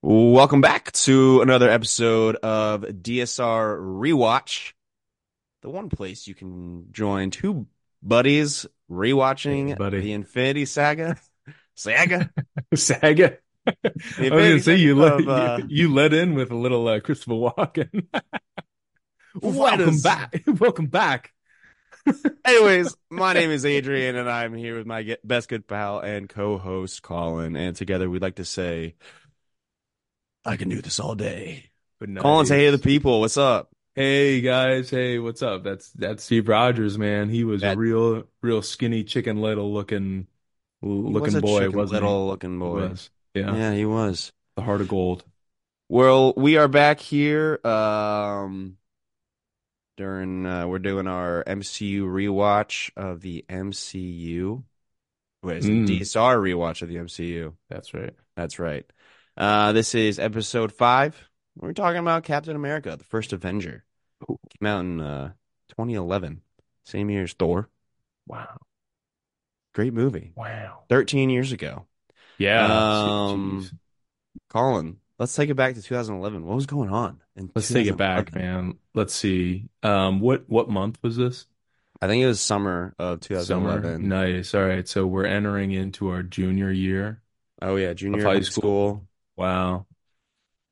[0.00, 4.72] Welcome back to another episode of DSR Rewatch,
[5.62, 7.66] the one place you can join two
[8.02, 10.00] buddies rewatching Hey, buddy.
[10.00, 11.16] the Infinity Saga.
[11.74, 12.30] Saga?
[12.74, 13.38] Saga.
[13.66, 13.72] I
[14.18, 17.32] was gonna say you let uh, you, you let in with a little uh, Christopher
[17.32, 18.06] Walken.
[19.42, 20.42] Welcome is- back.
[20.46, 21.32] Welcome back.
[22.44, 27.02] Anyways, my name is Adrian, and I'm here with my best good pal and co-host
[27.02, 28.94] Colin, and together we'd like to say,
[30.48, 31.70] I can do this all day.
[32.00, 33.20] But no, Colin, say hey to the people.
[33.20, 33.70] What's up?
[33.94, 35.64] Hey guys, hey, what's up?
[35.64, 37.28] That's that's Steve Rogers, man.
[37.28, 40.26] He was That- a real, real skinny chicken little looking,
[40.80, 42.06] He was looking a boy, chicken wasn't he?
[42.08, 42.88] little looking He boy.
[42.88, 43.10] was.
[43.34, 44.32] Yeah, Yeah, he was.
[44.56, 45.24] the heart of gold.
[45.88, 47.58] Well, we are back here.
[47.66, 48.76] Um,
[49.96, 54.62] during uh, we're doing our MCU rewatch of the MCU.
[55.42, 55.84] Wait, it's Mm.
[55.84, 57.54] a DSR rewatch of the MCU.
[57.68, 58.14] That's right.
[58.36, 58.86] That's right.
[59.38, 61.16] Uh, this is episode five.
[61.56, 63.84] We're talking about Captain America, the first Avenger.
[64.28, 64.36] Ooh.
[64.58, 65.28] Came out in uh
[65.68, 66.42] 2011,
[66.84, 67.68] same year as Thor.
[68.26, 68.58] Wow.
[69.74, 70.32] Great movie.
[70.34, 70.80] Wow.
[70.88, 71.86] 13 years ago.
[72.36, 72.66] Yeah.
[72.66, 73.70] Um.
[74.50, 76.44] Colin, let's take it back to 2011.
[76.44, 77.20] What was going on?
[77.36, 78.78] In Let's take it back, man.
[78.92, 79.68] Let's see.
[79.84, 81.46] Um, what what month was this?
[82.02, 83.80] I think it was summer of Summer.
[83.80, 84.08] 2011.
[84.08, 84.52] Nice.
[84.52, 84.88] All right.
[84.88, 87.22] So we're entering into our junior year.
[87.62, 89.07] Oh yeah, junior Of high high school.
[89.38, 89.86] Wow.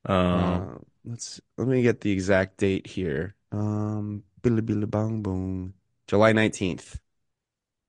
[0.05, 0.65] Um, Uh,
[1.05, 3.35] let's let me get the exact date here.
[3.51, 5.73] Um, billy billy bong boom,
[6.07, 6.99] July 19th.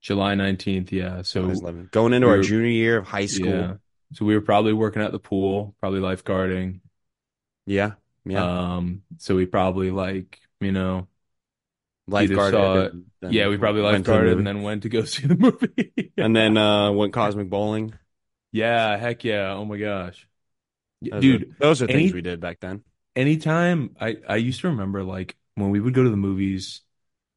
[0.00, 0.92] July 19th.
[0.92, 1.22] Yeah.
[1.22, 1.52] So
[1.90, 3.48] Going into our we're- junior year of high school.
[3.50, 3.74] yeah.
[4.14, 6.80] So we were probably working at the pool, probably lifeguarding.
[7.66, 7.92] Yeah,
[8.24, 8.76] yeah.
[8.76, 11.08] Um, so we probably like, you know,
[12.08, 12.52] Lifeguarded
[13.20, 16.12] saw yeah, we probably to the lifeguarded and then went to go see the movie.
[16.16, 17.92] and then uh went cosmic bowling.
[18.50, 19.52] Yeah, heck yeah.
[19.52, 20.26] Oh my gosh.
[21.02, 22.82] Those are- Dude, those are things any- we did back then.
[23.16, 26.82] anytime I I used to remember like when we would go to the movies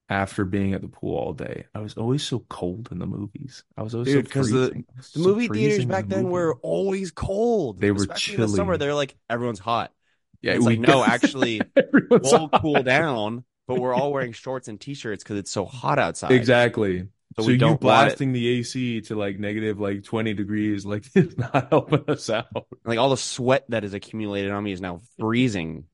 [0.09, 3.63] after being at the pool all day, I was always so cold in the movies.
[3.77, 4.85] I was always Dude, so 'cause the- freezing.
[4.89, 6.33] I was The so movie theaters back the then movie.
[6.33, 7.79] were always cold.
[7.79, 8.77] They were Especially in the summer.
[8.77, 9.93] They're like everyone's hot.
[10.41, 11.61] yeah, It's we like, no, actually,
[12.09, 12.61] We'll hot.
[12.61, 16.31] cool down, but we're all wearing shorts and t-shirts because it's so hot outside.
[16.33, 17.07] Exactly.
[17.37, 21.05] So So, we you don't blasting the AC to like negative like 20 degrees, like
[21.15, 22.67] it's not helping us out.
[22.85, 25.85] Like all the sweat that is accumulated on me is now freezing.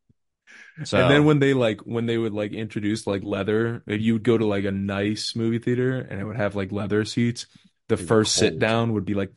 [0.84, 4.14] So And then when they like when they would like introduce like leather, if you
[4.14, 7.48] would go to like a nice movie theater and it would have like leather seats,
[7.88, 9.32] the first sit down would be like,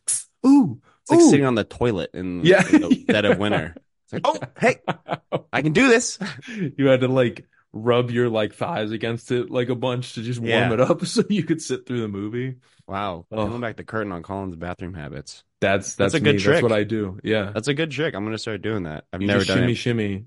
[0.47, 1.31] ooh, it's like ooh.
[1.31, 2.67] sitting on the toilet in, Yeah.
[2.69, 3.75] in the dead of winter.
[4.05, 4.77] It's like, oh, hey,
[5.53, 6.19] I can do this.
[6.49, 10.41] You had to like rub your like thighs against it like a bunch to just
[10.41, 10.73] warm Yeah.
[10.73, 12.57] it up so you could sit through the movie.
[12.89, 13.47] Wow, Oh.
[13.47, 15.45] pulling back the curtain on Colin's bathroom habits.
[15.61, 16.55] That's That's that's, a good trick.
[16.57, 17.21] That's what I do.
[17.23, 17.53] Yeah.
[17.55, 18.15] That's a good trick.
[18.15, 19.05] I'm gonna start doing that.
[19.13, 19.77] I've You never done shimmy, it.
[19.77, 20.25] shimmy,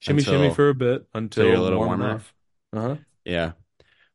[0.00, 2.08] shimmy, Until- shimmy for a bit until you're a little warm warmer.
[2.10, 2.34] enough.
[2.72, 2.96] Uh-huh.
[3.24, 3.52] Yeah.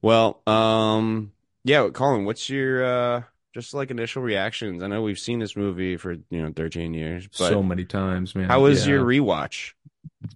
[0.01, 1.31] Well, um,
[1.63, 4.81] yeah, Colin, what's your uh just like initial reactions?
[4.81, 8.33] I know we've seen this movie for you know 13 years, but So many times,
[8.33, 8.47] man.
[8.47, 8.93] how was Yeah.
[8.93, 9.73] your rewatch?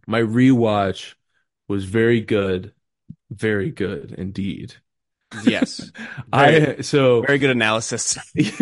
[0.06, 1.14] My rewatch
[1.68, 2.74] was very good,
[3.30, 4.76] very good indeed.
[5.44, 5.92] Yes,
[6.34, 8.18] I so very good analysis.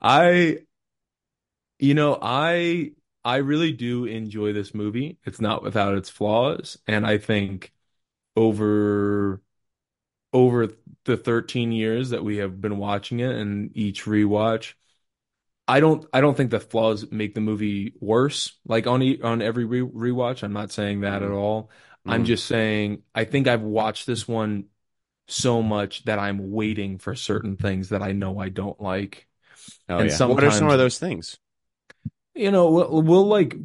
[0.00, 0.58] I
[1.78, 2.92] you know, I
[3.24, 5.18] I really do enjoy this movie.
[5.24, 7.72] It's not without its flaws, and I think
[8.36, 9.42] over
[10.32, 10.68] over
[11.04, 14.74] the 13 years that we have been watching it and each rewatch,
[15.68, 18.58] I don't I don't think the flaws make the movie worse.
[18.66, 21.70] Like on e on every re rewatch, I'm not saying that at all.
[22.06, 22.26] I'm Mm.
[22.26, 24.66] just saying I think I've watched this one
[25.28, 29.28] so much that I'm waiting for certain things that I know I don't like.
[29.88, 30.22] Oh and yeah.
[30.24, 31.38] What are some of those things?
[32.34, 33.56] You know, we'll, we'll like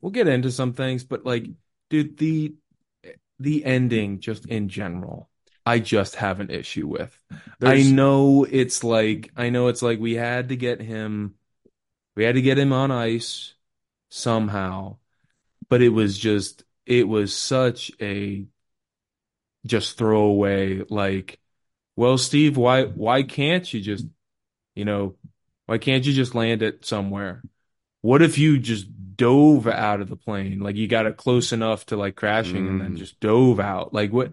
[0.00, 1.46] we'll get into some things, but like,
[1.88, 2.54] dude, the
[3.38, 5.30] the ending just in general,
[5.66, 7.18] I just have an issue with.
[7.62, 11.34] I know it's like I know it's like we had to get him
[12.16, 13.54] we had to get him on ice
[14.10, 14.98] somehow,
[15.68, 18.46] but it was just it was such a
[19.66, 21.38] just throwaway like
[21.96, 24.06] well Steve why why can't you just
[24.74, 25.16] you know
[25.66, 27.44] why can't you just land it somewhere
[28.02, 28.86] what if you just
[29.16, 32.80] dove out of the plane like you got it close enough to like crashing and
[32.80, 32.98] then Mm.
[32.98, 34.32] just dove out like what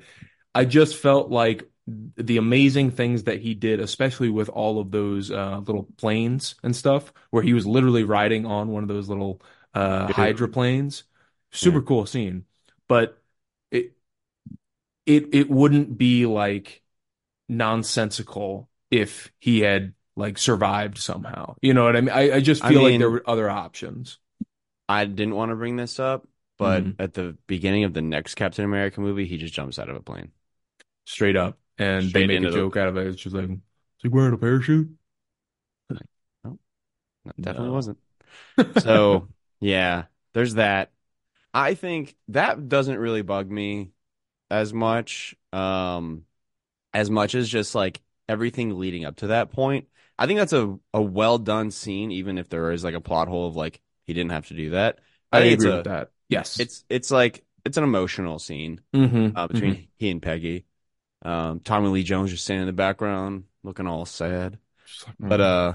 [0.54, 5.32] I just felt like the amazing things that he did, especially with all of those
[5.32, 9.42] uh, little planes and stuff, where he was literally riding on one of those little
[9.74, 10.14] uh, Yeah.
[10.14, 11.04] hydroplanes.
[11.52, 11.82] Super Yeah.
[11.82, 12.46] cool scene,
[12.88, 13.22] but
[13.72, 13.94] it
[15.06, 16.84] it it wouldn't be like
[17.50, 21.56] nonsensical if he had like survived somehow.
[21.62, 22.12] You know what I mean?
[22.12, 24.20] I, I just I feel like there were other options.
[24.90, 26.28] I didn't want to bring this up,
[26.58, 26.98] but Mhm.
[27.00, 30.02] at the beginning of the next Captain America movie, he just jumps out of a
[30.02, 30.32] plane.
[31.06, 31.58] Straight up.
[31.78, 33.08] And Straight they make a the- joke out of it.
[33.08, 33.58] It's just like, is
[34.02, 34.90] he wearing a parachute?
[37.24, 37.74] No, definitely No.
[37.74, 37.98] wasn't.
[38.80, 39.28] So,
[39.60, 40.92] yeah, there's that.
[41.54, 43.92] I think that doesn't really bug me
[44.50, 46.26] as much, um,
[46.94, 49.88] as much as just like everything leading up to that point.
[50.18, 53.28] I think that's a, a well done scene, even if there is like a plot
[53.28, 55.00] hole of like he didn't have to do that.
[55.32, 56.12] I, I, agree a, with that.
[56.30, 56.60] Yes.
[56.60, 59.88] it's it's like it's an emotional scene Mhm, uh, between mhm.
[59.98, 60.66] he and Peggy.
[61.24, 64.58] Um, Tommy Lee Jones just standing in the background, looking all sad.
[65.08, 65.74] Like, But uh,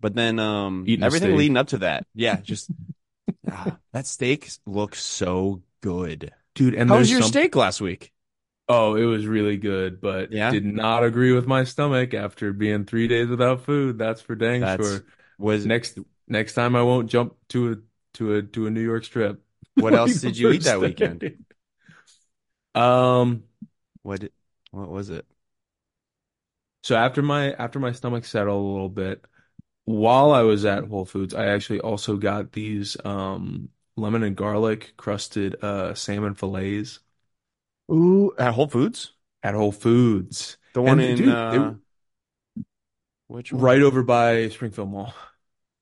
[0.00, 2.70] but then um, Eating everything leading up to that, yeah, just
[3.50, 6.32] ah, that steak looks so good.
[6.54, 8.12] dude, and How was your some- steak last week?
[8.72, 10.52] Oh, it was really good, but Yeah?
[10.52, 13.98] did not agree with my stomach after being three days without food.
[13.98, 15.04] That's for dang That's sure.
[15.38, 17.76] was Next next time I won't jump to a
[18.18, 19.42] to a to a New York strip.
[19.74, 20.86] what else did you eat that day.
[20.86, 21.44] weekend?
[22.74, 23.42] Um,
[24.02, 24.32] What did-
[24.70, 25.26] what was it?
[26.82, 29.24] so after my after my stomach settled a little bit,
[29.84, 34.94] while I was at Whole Foods, I actually also got these um lemon and garlic
[34.96, 37.00] crusted uh salmon fillets
[37.92, 39.12] Ooh, at Whole Foods,
[39.42, 40.56] at Whole Foods.
[40.72, 41.74] the one And, in dude, uh,
[43.28, 43.70] which one?
[43.70, 45.14] Right over by Springfield Mall.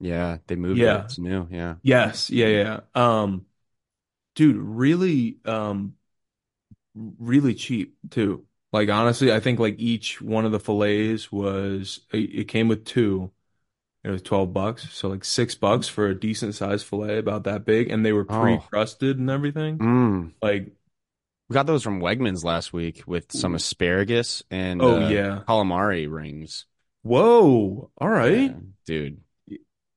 [0.01, 1.03] Yeah, they moved Yeah.
[1.05, 1.05] it.
[1.05, 1.47] It's new.
[1.51, 1.77] Yeah.
[1.83, 2.81] Yes, yeah, yeah.
[2.95, 3.47] Um,
[4.37, 5.97] dude, really, um,
[6.95, 8.47] really cheap too.
[8.73, 12.85] Like honestly, I think like each one of the fillets was it, it came with
[12.85, 13.31] two.
[14.05, 17.65] It was 12 bucks, so like six bucks for a decent sized fillet about that
[17.65, 18.41] big, and they were Oh.
[18.43, 19.79] pre-crusted and everything.
[19.79, 20.33] Mm.
[20.41, 20.73] Like,
[21.49, 25.41] We got those from Wegmans last week with some asparagus and oh uh, yeah.
[25.49, 26.67] calamari rings.
[27.03, 28.51] Whoa, all right.
[28.51, 28.57] Yeah,
[28.87, 29.21] dude.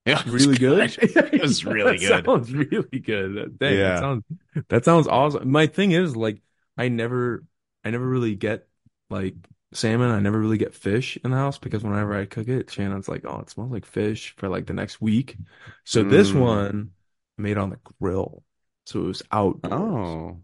[0.06, 0.98] Yeah, it was Really good.
[1.02, 2.26] It was really That good.
[2.26, 3.60] Sounds really good.
[3.60, 3.90] Dang, Yeah.
[3.92, 4.24] that sounds
[4.70, 5.52] that sounds awesome.
[5.52, 6.42] My thing is like
[6.78, 7.44] I never
[7.84, 8.68] I never really get
[9.10, 9.36] like
[9.74, 10.12] salmon.
[10.12, 13.24] I never really get fish in the house because whenever I cook it, Shannon's like,
[13.26, 15.38] "Oh, it smells like fish" for like the next week.
[15.86, 16.42] So this Mm.
[16.42, 16.92] one
[17.38, 18.44] I made on the grill,
[18.86, 19.60] so it was out.
[19.64, 20.42] Oh,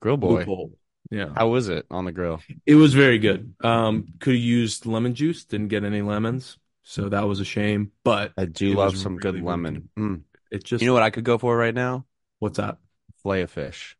[0.00, 0.44] grill boy.
[0.44, 0.78] bowl.
[1.10, 2.40] Yeah, How was it on the grill?
[2.66, 3.54] it was very good.
[3.62, 5.44] Um, could have used lemon juice.
[5.44, 7.92] Didn't get any lemons, so that was a shame.
[8.04, 9.88] But I do love some really, good really lemon.
[9.98, 10.22] Mm.
[10.50, 12.06] it just You know what I could go for right now?
[12.38, 12.78] what's that?
[13.22, 13.96] Fillet of fish.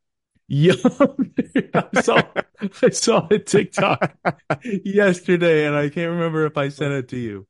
[0.54, 0.75] Yeah,
[1.72, 2.28] I saw
[2.82, 4.14] I saw a TikTok
[4.84, 7.46] yesterday, and I can't remember if I sent it to you,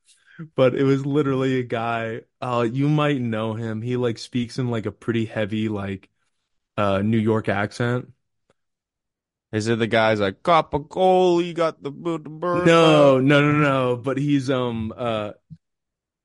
[0.55, 2.21] but it was literally a guy.
[2.41, 3.83] Uh, you might know him.
[3.83, 6.11] He like speaks in like a pretty heavy like
[6.77, 8.13] uh New York accent.
[9.53, 12.67] Is it the guys like Capicola got the the bird?
[12.67, 13.97] No, no, no, no.
[13.97, 15.33] But he's um uh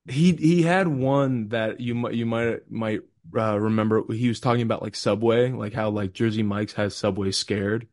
[0.08, 3.02] he he had one that you might you might might
[3.36, 4.04] uh, remember.
[4.12, 7.88] He was talking about like Subway, like how like Jersey Mike's has Subway scared,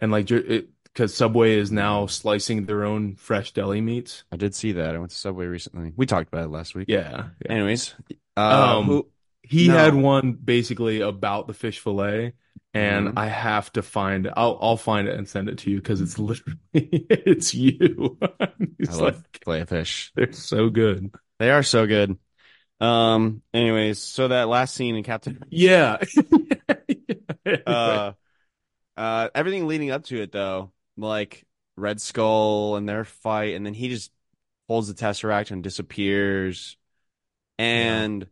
[0.00, 4.24] and like because Subway is now slicing their own fresh deli meats.
[4.32, 4.94] I did see that.
[4.94, 5.92] I went to Subway recently.
[5.96, 6.86] We talked about it last week.
[6.88, 7.52] Yeah, yeah.
[7.52, 7.94] Anyways,
[8.36, 8.40] uh,
[8.78, 9.08] Um, who?
[9.42, 9.74] He No.
[9.74, 12.34] had one basically about the fish fillet,
[12.74, 13.12] and Mhm.
[13.18, 14.32] I have to find it.
[14.36, 18.18] I'll I'll find it and send it to you because it's literally it's you.
[18.40, 20.12] I love like fish.
[20.14, 21.12] they're so good.
[21.38, 22.16] They are so good.
[22.82, 23.42] Um.
[23.54, 25.98] Anyways, so that last scene in Captain, Yeah.
[27.66, 28.12] uh,
[28.96, 31.44] uh, everything leading up to it though, like
[31.76, 34.10] Red Skull and their fight, and then he just
[34.68, 36.76] holds the Tesseract and disappears,
[37.58, 38.26] and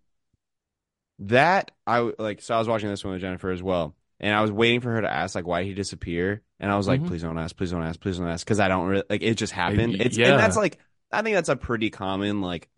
[1.21, 2.43] that I like.
[2.43, 4.91] So I was watching this one with Jennifer as well, and I was waiting for
[4.91, 7.07] her to ask like why he disappear, and I was like, Mhm.
[7.07, 9.35] please don't ask, please don't ask, please don't ask, because I don't really like it.
[9.35, 10.01] Just happened.
[10.01, 10.31] It's yeah.
[10.33, 10.79] and that's like
[11.13, 12.69] I think that's a pretty common like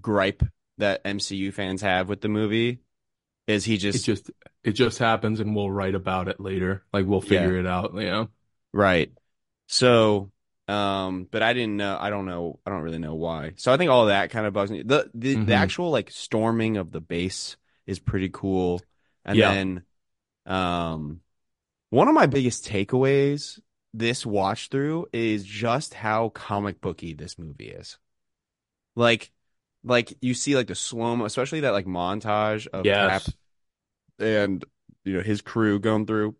[0.00, 0.42] gripe
[0.78, 2.80] that MCU fans have with the movie.
[3.46, 4.30] Is he it just just
[4.62, 6.84] it just happens and we'll write about it later.
[6.92, 8.28] Like we'll figure it out, you know.
[8.72, 9.10] Right.
[9.66, 10.30] So,
[10.68, 11.96] um, but I didn't know.
[12.00, 12.60] I don't know.
[12.64, 13.52] I don't really know why.
[13.56, 14.82] So I think all that kind of bugs me.
[14.82, 15.46] The the, Mhm.
[15.46, 18.80] the actual like storming of the base is pretty cool.
[19.24, 19.50] And Yeah.
[19.52, 19.82] then,
[20.46, 21.20] um,
[21.90, 23.58] one of my biggest takeaways
[23.92, 27.98] this watch through is just how comic booky this movie is.
[28.94, 29.32] Like,
[29.84, 33.28] like you see like the slow mo, especially that like montage of Cap
[34.18, 34.64] and
[35.04, 36.36] you know his crew going through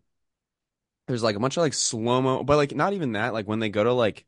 [1.07, 3.59] there's like a bunch of like slow mo but like not even that like when
[3.59, 4.25] they go to like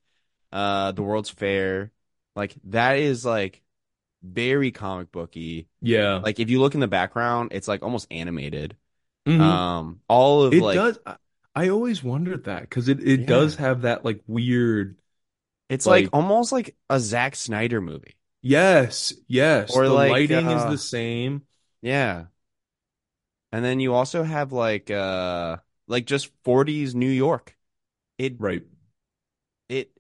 [0.52, 1.92] uh the world's fair
[2.36, 3.62] like that is like
[4.24, 6.24] very comic booky Yeah.
[6.24, 8.78] like if you look in the background it's like almost animated
[9.26, 9.64] Mhm.
[9.78, 11.18] um all of it like does I,
[11.56, 13.26] I always wondered that because it, it Yeah.
[13.26, 14.98] does have that like weird
[15.70, 18.16] It's like Like almost like a Zack Snyder movie.
[18.44, 21.42] Yes, yes, Or the like, lighting is uh, the same.
[21.82, 22.26] Yeah.
[23.52, 25.58] And then you also have like uh
[25.88, 27.56] like just 40s New York.
[28.18, 28.64] It Right.
[29.70, 29.92] it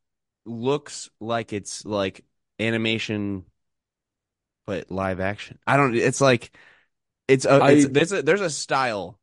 [0.45, 2.25] looks like it's like
[2.59, 3.45] animation
[4.65, 5.59] but live action.
[5.67, 6.55] I don't it's like
[7.27, 9.19] it's a, it's I- there's a there's a style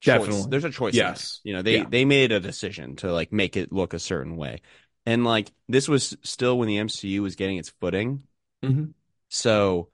[0.00, 0.20] choice.
[0.20, 0.50] Definitely.
[0.50, 0.94] There's a choice.
[0.94, 1.08] in there.
[1.12, 1.40] Yes.
[1.44, 1.84] You know, they Yeah.
[1.88, 4.62] they made a decision to like make it look a certain way.
[5.06, 8.24] And like this was still when the MCU was getting its footing.
[8.62, 8.94] Mhm.
[9.28, 9.90] So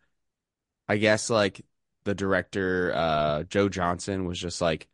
[0.88, 1.64] I guess like
[2.04, 4.88] the director uh Joe Johnston was just like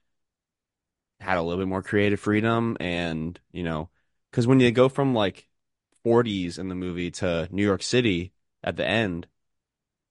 [1.20, 3.88] had a little bit more creative freedom and you know
[4.32, 5.48] cuz when you go from like
[6.02, 8.32] 40s in the movie to New York City
[8.64, 9.26] at the end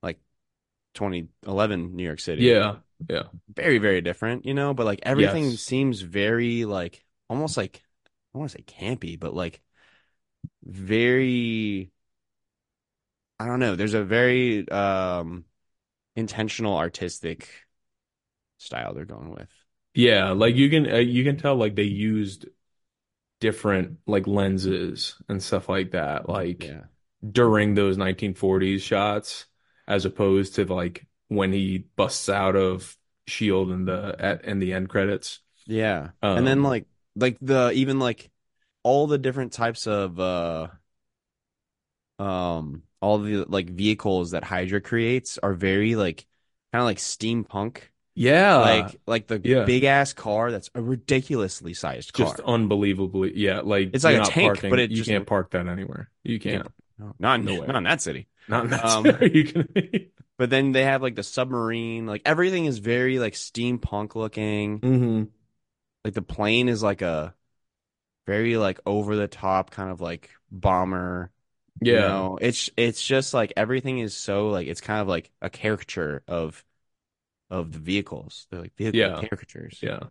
[0.03, 0.19] like
[0.93, 2.77] 2011 New York City Yeah.
[3.09, 3.23] Yeah.
[3.55, 5.61] very very different you know but like everything Yes.
[5.61, 7.83] seems very like almost like
[8.35, 9.61] I want to say campy but like
[10.63, 11.91] very
[13.41, 13.75] I don't know.
[13.75, 15.45] There's a very um
[16.15, 17.49] intentional artistic
[18.57, 19.49] style they're going with.
[19.93, 22.45] Yeah, like you can uh, you can tell like they used
[23.39, 26.81] different like lenses and stuff like that like yeah.
[27.29, 29.45] during those 1940s shots
[29.87, 34.73] as opposed to like when he busts out of Shield in the at in the
[34.73, 35.39] end credits.
[35.65, 36.09] yeah.
[36.33, 38.29] And then Um, like like the even like
[38.83, 40.67] all the different types of uh
[42.19, 46.25] um all the like vehicles that Hydra creates are very like
[46.71, 47.79] kind of like steampunk
[48.15, 49.63] Yeah, like like the yeah.
[49.65, 52.27] big ass car that's a ridiculously sized car.
[52.27, 55.51] just unbelievably yeah, like It's like a tank, parking, but it you just- can't park
[55.51, 56.09] that anywhere.
[56.23, 56.67] You can't.
[56.99, 57.67] No, not in, Nowhere.
[57.67, 58.27] not in that city.
[58.47, 59.67] Not in that Um, scenario, you can.
[60.37, 64.79] But then they have like the submarine, like everything is very like steampunk looking.
[64.79, 65.23] hmm
[66.05, 67.33] Like the plane is like a
[68.27, 71.31] very like over the top kind of like bomber.
[71.79, 72.01] You Yeah.
[72.01, 72.37] know?
[72.41, 76.63] It's it's just like everything is so like it's kind of like a caricature of
[77.49, 78.47] of the vehicles.
[78.51, 79.15] They're like vehicle Yeah.
[79.15, 79.81] caricatures.
[79.81, 80.09] Yeah.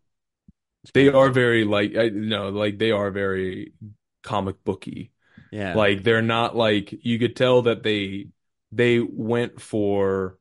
[0.85, 3.75] It's They are very like I no, like they are very
[4.23, 5.13] comic booky.
[5.51, 5.75] yeah.
[5.75, 8.29] Like they're not like you could tell that they
[8.73, 10.39] they went for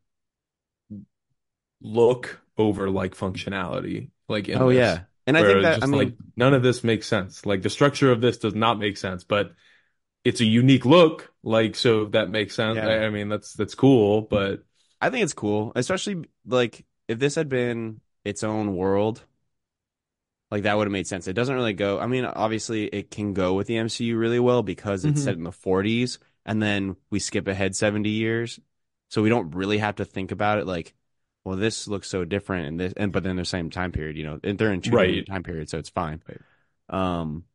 [1.81, 4.11] look over like functionality.
[4.27, 4.77] Like in oh this.
[4.77, 5.05] yeah.
[5.27, 7.45] And I think that I mean like none of this makes sense.
[7.45, 9.53] Like the structure of this does not make sense, but
[10.23, 11.33] it's a unique look.
[11.43, 12.77] Like so that makes sense.
[12.77, 12.87] Yeah.
[12.87, 14.63] I, I mean that's that's cool, but
[15.01, 19.23] I think it's cool, especially like if this had been its own world,
[20.51, 21.27] like that would have made sense.
[21.27, 21.99] It doesn't really go.
[21.99, 25.23] I mean, obviously it can go with the MCU really well because it's Mhm.
[25.23, 28.59] set in the 40s and then we skip ahead 70 years.
[29.09, 30.93] So we don't really have to think about it like,
[31.43, 34.23] well, this looks so different and this and but then the same time period, you
[34.25, 35.25] know, and they're in two Right.
[35.27, 36.21] time periods, so it's fine.
[36.27, 36.41] Right.
[36.89, 37.45] Um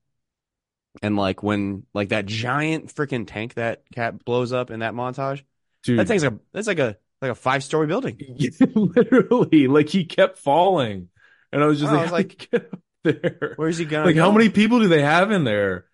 [1.02, 5.42] and like when like that giant freaking tank that Cap blows up in that montage,
[5.82, 8.18] dude, that thing's a that's like a like a five story building.
[8.74, 11.08] literally like he kept falling.
[11.52, 13.54] And I was just I like, was like, get up there?
[13.56, 15.86] Where's he gonna Like how many people do they have in there?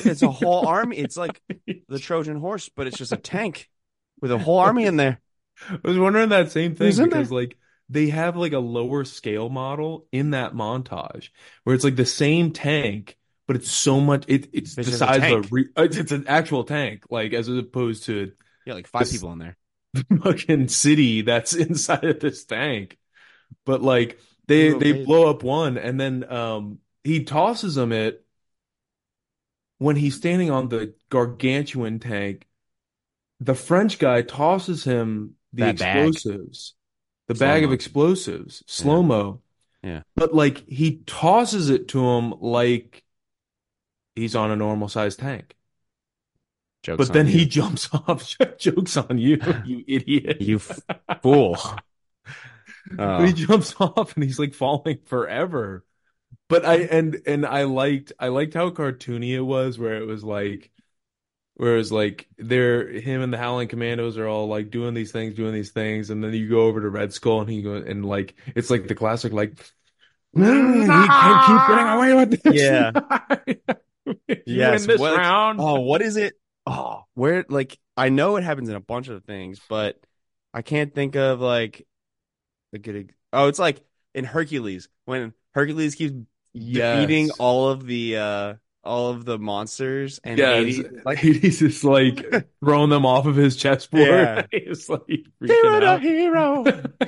[0.00, 0.98] It's a whole army.
[0.98, 1.40] It's like
[1.88, 3.68] the Trojan horse, but it's just a tank
[4.20, 5.20] with a whole army in there.
[5.68, 7.56] I was wondering that same thing because like
[7.88, 11.28] they have like a lower scale model in that montage
[11.64, 14.98] where it's like the same tank, but it's so much it, it's the just a
[14.98, 18.32] size of a re, it's, it's an actual tank, like as opposed to
[18.64, 19.56] Yeah, like five This- people in there.
[19.94, 22.98] the fucking city that's inside of this tank.
[23.66, 24.18] But like
[24.48, 25.04] they they amazing.
[25.04, 28.24] blow up one and then um he tosses them it
[29.78, 32.46] when he's standing on the gargantuan tank.
[33.40, 36.74] The French guy tosses him the That explosives,
[37.28, 39.40] the bag of explosives, slow mo.
[39.82, 40.02] Yeah.
[40.14, 43.02] But like he tosses it to him like
[44.16, 45.56] he's on a normal sized tank.
[46.82, 48.36] Jokes But then he jumps off.
[48.58, 50.46] Jokes on you, you idiot.
[50.46, 50.80] you f-
[51.22, 51.58] fool.
[53.16, 55.84] But he Oh, jumps off and he's like falling forever.
[56.48, 60.24] But I and and I liked I liked how cartoony it was where it was
[60.24, 60.70] like
[61.54, 65.12] where it was like they're him and the Howling Commandos are all like doing these
[65.12, 67.86] things, doing these things, and then you go over to Red Skull and he goes
[67.88, 69.52] and like it's like the classic like
[70.36, 72.72] "Mm, he can't keep getting away with this.
[72.72, 72.92] Yeah.
[74.46, 75.60] Yes, this what- round.
[75.60, 76.34] oh, what is it?
[76.66, 79.98] Oh, where like I know it happens in a bunch of things, but
[80.54, 81.86] I can't think of like
[82.72, 83.12] a good.
[83.32, 83.80] Oh, it's like
[84.14, 86.14] in Hercules when Hercules keeps
[86.54, 86.98] Yes.
[87.00, 91.62] defeating all of the uh all of the monsters and Yeah, Hades, it's- like Hades
[91.62, 92.24] is like
[92.64, 94.08] throwing them off of his chessboard.
[94.08, 94.46] Yeah.
[94.52, 95.02] He's like
[95.40, 96.02] hero out.
[96.02, 96.64] hero.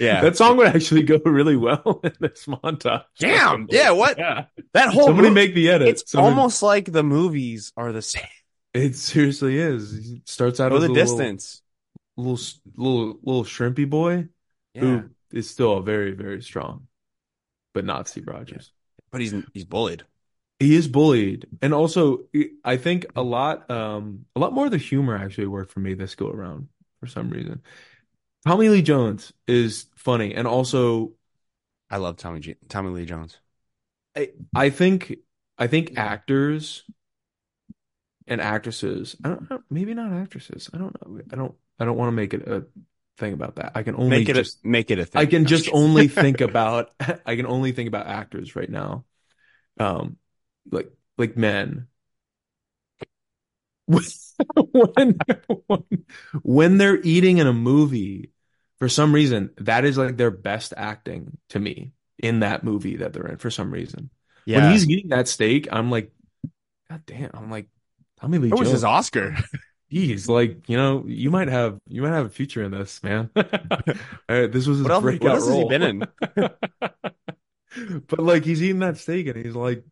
[0.00, 0.20] yeah.
[0.22, 3.04] That song would actually go really well in this montage.
[3.18, 3.66] Damn.
[3.70, 3.90] Yeah.
[3.92, 4.46] What Yeah.
[4.74, 5.88] that whole Somebody mo- make the edit.
[5.88, 8.24] it's Somebody- almost like the movies are the same.
[8.74, 10.14] It seriously is.
[10.26, 11.62] Starts out Go as the a little, distance.
[12.16, 12.38] little,
[12.76, 14.28] little, little shrimpy boy
[14.74, 14.80] Yeah.
[14.80, 15.02] who
[15.32, 16.86] is still very, very strong,
[17.74, 18.72] but not Steve Rogers.
[19.10, 20.04] But he's he's bullied.
[20.60, 22.24] He is bullied, and also
[22.64, 25.94] I think a lot, um, a lot more of the humor actually worked for me
[25.94, 26.68] this go around
[27.00, 27.62] for some reason.
[28.46, 31.14] Tommy Lee Jones is funny, and also
[31.90, 33.38] I love Tommy G- Tommy Lee Jones.
[34.16, 35.16] I, I think
[35.58, 36.84] I think actors
[38.26, 40.70] and actresses, I don't know, maybe not actresses.
[40.72, 41.20] I don't know.
[41.32, 42.66] I don't I don't want to make it a
[43.18, 43.72] thing about that.
[43.74, 45.22] I can only Make it just a make it a thing.
[45.22, 46.90] I can just only think about
[47.26, 49.04] I can only think about actors right now.
[49.78, 50.16] Um
[50.70, 51.86] like like men.
[54.56, 55.18] When
[56.42, 58.30] when they're eating in a movie,
[58.78, 63.12] for some reason, that is like their best acting to me in that movie that
[63.12, 64.10] they're in for some reason.
[64.46, 64.62] yeah.
[64.62, 66.12] When he's eating that steak, I'm like,
[66.88, 67.68] God damn, I'm like,
[68.20, 68.72] Tommy Lee That was Jones.
[68.72, 69.36] his Oscar.
[69.88, 73.30] He's like, you know, you might have you might have a future in this, man.
[74.28, 76.08] Uh, this was his What else, breakout what else has he been in?
[78.08, 79.84] but like he's eating that steak and he's like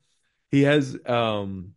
[0.51, 1.75] he has um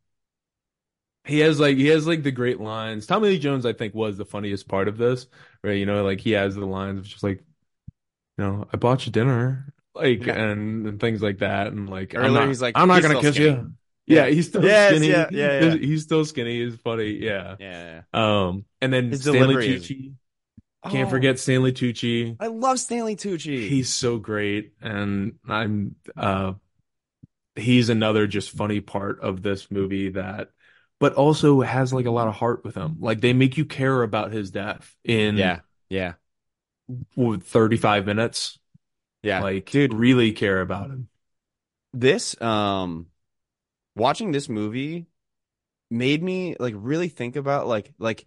[1.26, 3.06] he has like he has like the great lines.
[3.06, 5.28] Tommy Lee Jones, I think, was the funniest part of this,
[5.64, 5.74] right?
[5.78, 7.40] You know, like he has the lines of just like,
[8.38, 10.34] you know, I bought you dinner, like Yeah.
[10.36, 13.18] and, and things like that, and like I'm Earlier, not, he's like, I'm not gonna
[13.18, 13.74] kiss skinny." you.
[14.08, 15.10] Yeah, he's still Yes, skinny.
[15.10, 15.78] yeah, yeah, yeah.
[15.78, 16.64] He's still skinny.
[16.66, 17.12] He's funny.
[17.14, 17.58] Yeah.
[17.60, 18.02] Yeah.
[18.14, 20.16] Um, and then His Stanley Tucci.
[20.90, 22.38] Can't Oh, forget Stanley Tucci.
[22.40, 23.70] I love Stanley Tucci.
[23.70, 26.54] He's so great, and I'm uh,
[27.56, 30.50] he's another just funny part of this movie that,
[31.00, 32.98] but also has like a lot of heart with him.
[33.00, 35.60] Like they make you care about his death in yeah.
[35.90, 36.14] Yeah.
[37.44, 38.60] 35 minutes.
[39.24, 39.42] Yeah.
[39.42, 41.08] Like, dude, really care about him.
[41.94, 43.08] this um
[43.96, 45.08] watching this movie
[45.90, 48.26] made me like really think about like like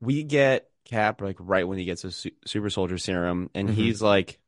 [0.00, 3.74] we get Cap like right when he gets a su- super soldier serum and Mhm.
[3.74, 4.38] he's like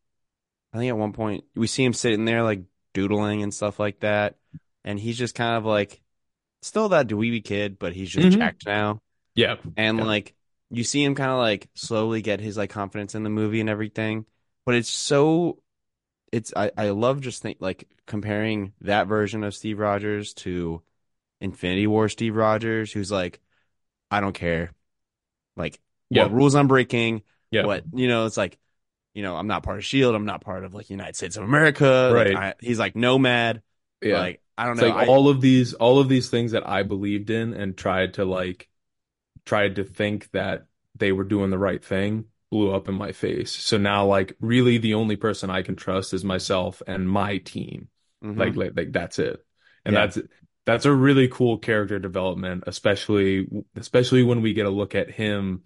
[0.72, 2.62] I think at one point we see him sitting there like
[2.94, 4.36] doodling and stuff like that
[4.84, 6.00] and he's just kind of like
[6.62, 8.40] still that dweeby kid but he's just Mhm.
[8.40, 9.00] jacked now
[9.34, 10.04] Yeah, and Yeah.
[10.04, 10.34] like
[10.70, 13.70] you see him kind of like slowly get his like confidence in the movie and
[13.70, 14.26] everything
[14.66, 15.62] but it's so
[16.32, 20.82] it's I, I love just think like comparing that version of Steve Rogers to
[21.40, 23.40] Infinity War Steve Rogers who's like
[24.10, 24.72] I don't care
[25.56, 26.28] like Yeah.
[26.28, 28.58] what rules I'm breaking yeah, what you know it's like
[29.14, 31.44] you know I'm not part of Shield I'm not part of like United States of
[31.44, 32.36] America Like, Right.
[32.36, 33.62] I, he's like nomad
[34.02, 34.18] yeah.
[34.18, 36.68] like I don't It's know like I- all of these, all of these things that
[36.68, 38.68] I believed in and tried to like,
[39.44, 43.52] tried to think that they were doing the right thing blew up in my face.
[43.52, 47.88] So now, like, really, the only person I can trust is myself and my team.
[48.22, 48.36] Mhm.
[48.38, 49.44] Like, like, like that's it.
[49.84, 50.06] And Yeah.
[50.06, 50.18] that's
[50.66, 55.64] that's a really cool character development, especially especially when we get a look at him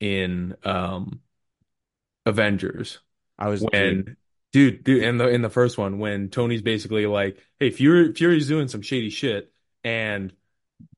[0.00, 1.20] in um
[2.26, 2.98] Avengers
[3.38, 4.16] I was when
[4.52, 8.48] dude, dude in the in the first one when Tony's basically like, "Hey, Fury Fury's
[8.48, 9.52] doing some shady shit,"
[9.84, 10.32] and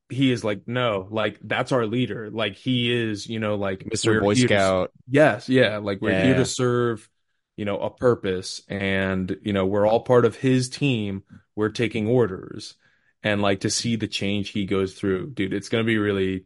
[0.08, 2.30] he is like, "No, like that's our leader.
[2.30, 4.20] Like he is, you know, like Mr.
[4.20, 7.08] Boy here to- Scout yes, yeah, like we're here to serve,
[7.56, 11.24] you know, a purpose, and you know, we're all part of his team.
[11.56, 12.74] We're taking orders,
[13.22, 16.44] and like to see the change he goes through, dude, it's gonna be really."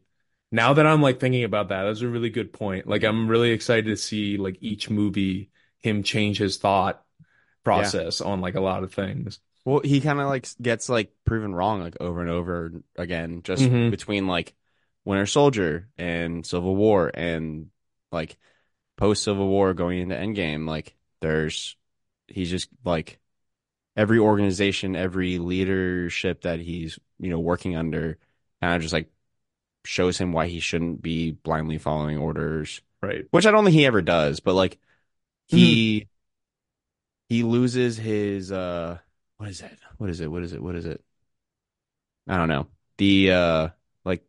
[0.52, 2.86] Now that I'm like thinking about that, that's a really good point.
[2.86, 7.02] Like I'm really excited to see like each movie him change his thought
[7.64, 9.40] process on like a lot of things.
[9.64, 13.62] Well, he kind of like gets like proven wrong like over and over again, just
[13.64, 13.90] Mhm.
[13.90, 14.54] between like
[15.04, 17.70] Winter Soldier and Civil War and
[18.12, 18.36] like
[18.96, 20.66] post Civil War going into Endgame.
[20.68, 21.76] Like there's
[22.28, 23.18] he's just like
[23.96, 28.18] every organization, every leadership that he's you know working under,
[28.60, 29.10] kind of just like
[29.84, 33.26] shows him why he shouldn't be blindly following orders Right.
[33.32, 34.78] which I don't think he ever does, but like
[35.48, 36.08] he
[37.28, 38.98] he loses his uh
[39.38, 39.76] what is it?
[39.98, 40.30] What is it?
[40.30, 40.62] What is it?
[40.62, 41.02] What is it?
[42.28, 42.68] I don't know.
[42.98, 43.68] The uh
[44.04, 44.24] like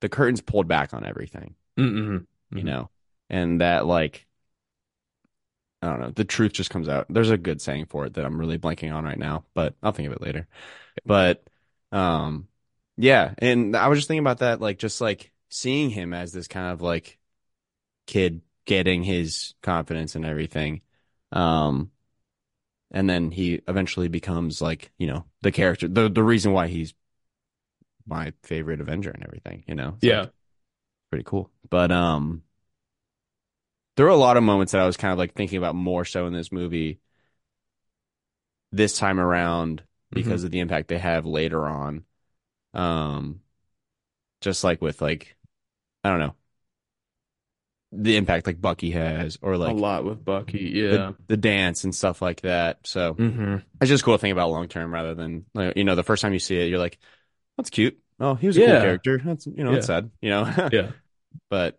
[0.00, 2.58] the curtains pulled back on everything, Mm-hmm.
[2.58, 2.66] you Mhm.
[2.66, 2.90] know.
[3.30, 4.26] And that like
[5.80, 7.06] I don't know, the truth just comes out.
[7.08, 9.92] There's a good saying for it that I'm really blanking on right now, but I'll
[9.92, 10.46] think of it later.
[11.06, 11.44] But
[11.92, 12.48] um
[12.98, 16.48] yeah, and I was just thinking about that like just like seeing him as this
[16.48, 17.18] kind of like
[18.06, 20.82] kid getting his confidence and everything.
[21.32, 21.90] Um
[22.90, 26.94] and then he eventually becomes like you know the character, the the reason why he's
[28.06, 29.64] my favorite Avenger and everything.
[29.66, 30.20] You know, It's, Yeah.
[30.22, 30.32] like,
[31.10, 31.50] pretty cool.
[31.70, 32.42] But um,
[33.96, 36.04] there were a lot of moments that I was kind of like thinking about more
[36.04, 37.00] so in this movie
[38.72, 42.04] this time around because of the impact they have later on.
[42.74, 43.42] Um,
[44.40, 45.36] just like with like,
[46.04, 46.36] I don't know,
[47.92, 50.70] the impact like Bucky has, or like a lot with Bucky.
[50.74, 51.12] Yeah.
[51.12, 52.86] the, the dance and stuff like that.
[52.86, 55.94] So hmm it's just cool to think about long term rather than like, you know
[55.96, 56.98] the first time you see it, you're like,
[57.56, 57.98] that's cute.
[58.20, 59.20] Oh, he was a cool character.
[59.24, 59.76] That's you know, Yeah.
[59.76, 60.10] it's sad.
[60.22, 60.92] You know, Yeah.
[61.50, 61.78] but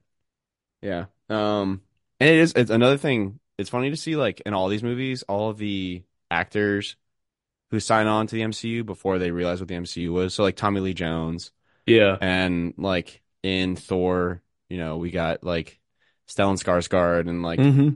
[0.81, 1.05] yeah.
[1.29, 1.81] Um,
[2.19, 3.39] and it is it's another thing.
[3.57, 6.95] It's funny to see like in all these movies, all of the actors
[7.71, 10.33] who sign on to the MCU before they realize what the MCU was.
[10.33, 11.51] So like Tommy Lee Jones
[11.85, 12.17] Yeah.
[12.21, 15.79] and like in Thor, you know, we got like
[16.27, 17.89] Stellan Skarsgård and like hmm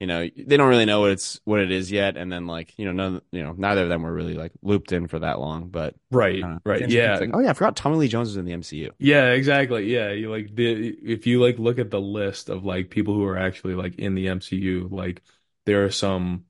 [0.00, 2.72] you know they don't really know what it's what it is yet, and then like
[2.78, 5.40] you know none you know neither of them were really like looped in for that
[5.40, 6.42] long, but Right.
[6.42, 6.88] uh, right.
[6.88, 7.18] Yeah.
[7.18, 8.92] like, oh yeah, I forgot Tommy Lee Jones was in the MCU.
[8.98, 9.92] Yeah, exactly.
[9.92, 13.24] Yeah, you like the if you like look at the list of like people who
[13.24, 15.22] are actually like in the MCU, like
[15.66, 16.44] there are some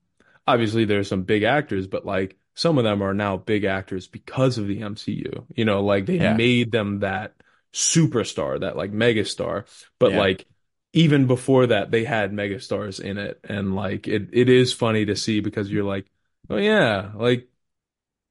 [0.45, 4.07] obviously there are some big actors, but like some of them are now big actors
[4.07, 5.45] because of the MCU.
[5.55, 6.33] You know, like they Yeah.
[6.35, 7.35] made them that
[7.73, 9.65] superstar, that like megastar.
[9.99, 10.15] But Yeah.
[10.15, 10.47] like
[10.93, 15.15] even before that, they had megastars in it, and like it it is funny to
[15.15, 16.09] see because you're like,
[16.49, 17.47] oh yeah, like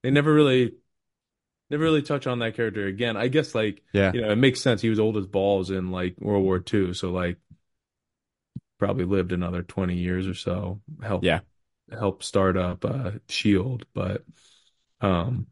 [0.02, 0.76] they never really
[1.70, 3.16] never really touch on that character again.
[3.16, 4.82] I guess like Yeah, you know, it makes sense.
[4.82, 7.38] He was old as balls in like World War II, so like
[8.78, 10.80] probably lived another 20 years or so.
[11.02, 11.40] Help Yeah.
[11.90, 14.24] Help start up uh Shield, but
[15.00, 15.46] um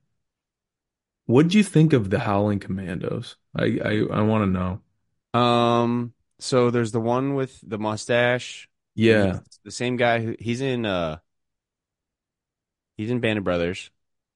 [1.27, 3.37] what'd you think of the Howling Commandos?
[3.55, 4.81] I I, I want to know.
[5.39, 8.69] Um, so there's the one with the mustache.
[8.95, 9.41] Yeah.
[9.45, 10.87] He's the same guy who he's in.
[10.87, 11.19] Uh,
[12.97, 13.91] he's in Band of Brothers.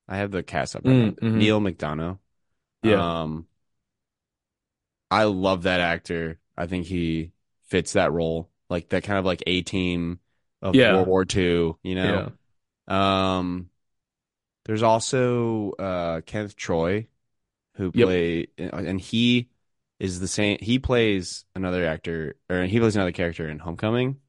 [0.09, 0.85] I have the cast up.
[0.85, 0.95] right.
[0.95, 1.37] Mm, mhm.
[1.37, 2.19] Neal McDonough.
[2.83, 3.23] Yeah.
[3.23, 3.47] Um,
[5.11, 6.39] I love that actor.
[6.57, 7.33] I think he
[7.65, 10.21] fits that role, like that kind of like A team
[10.63, 10.89] of Yeah.
[10.89, 11.79] World War II.
[11.83, 12.31] You Yeah.
[12.89, 12.95] know.
[12.95, 13.71] Um,
[14.67, 17.09] there's also uh Kenneth Choi,
[17.77, 18.15] who Yep.
[18.15, 19.51] play, and he
[20.01, 20.59] is the same.
[20.61, 24.21] He plays another actor, or he plays another character in Homecoming.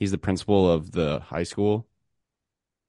[0.00, 1.88] He's the principal of the high school,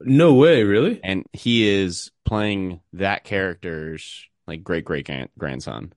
[0.01, 1.03] No way, really?
[1.03, 5.93] and he is playing that character's like great great grandson.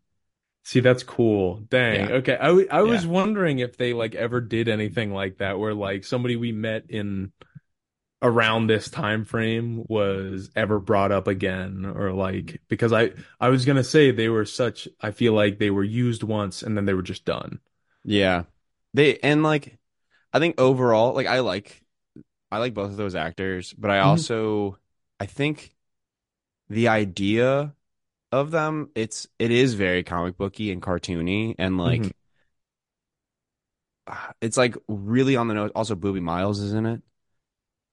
[0.64, 1.57] See, that's cool.
[1.68, 2.09] Dang.
[2.09, 2.14] Yeah.
[2.16, 2.37] Okay.
[2.37, 3.11] I, w- I was Yeah.
[3.11, 7.33] wondering if they like ever did anything like that where like somebody we met in
[8.22, 13.64] around this time frame was ever brought up again or like because I I was
[13.64, 16.94] gonna say they were such I feel like they were used once and then they
[16.94, 17.59] were just done.
[18.05, 18.44] Yeah.
[18.94, 19.77] They and like
[20.33, 21.83] I think overall like I like
[22.53, 24.05] I like both of those actors, but I Mhm.
[24.07, 24.79] also
[25.18, 25.75] I think
[26.68, 27.75] the idea
[28.33, 32.12] of them it's it is very comic booky and cartoony and like Mhm.
[34.07, 35.71] ah, it's like really on the nose.
[35.75, 37.03] Also Boobie Miles is in it.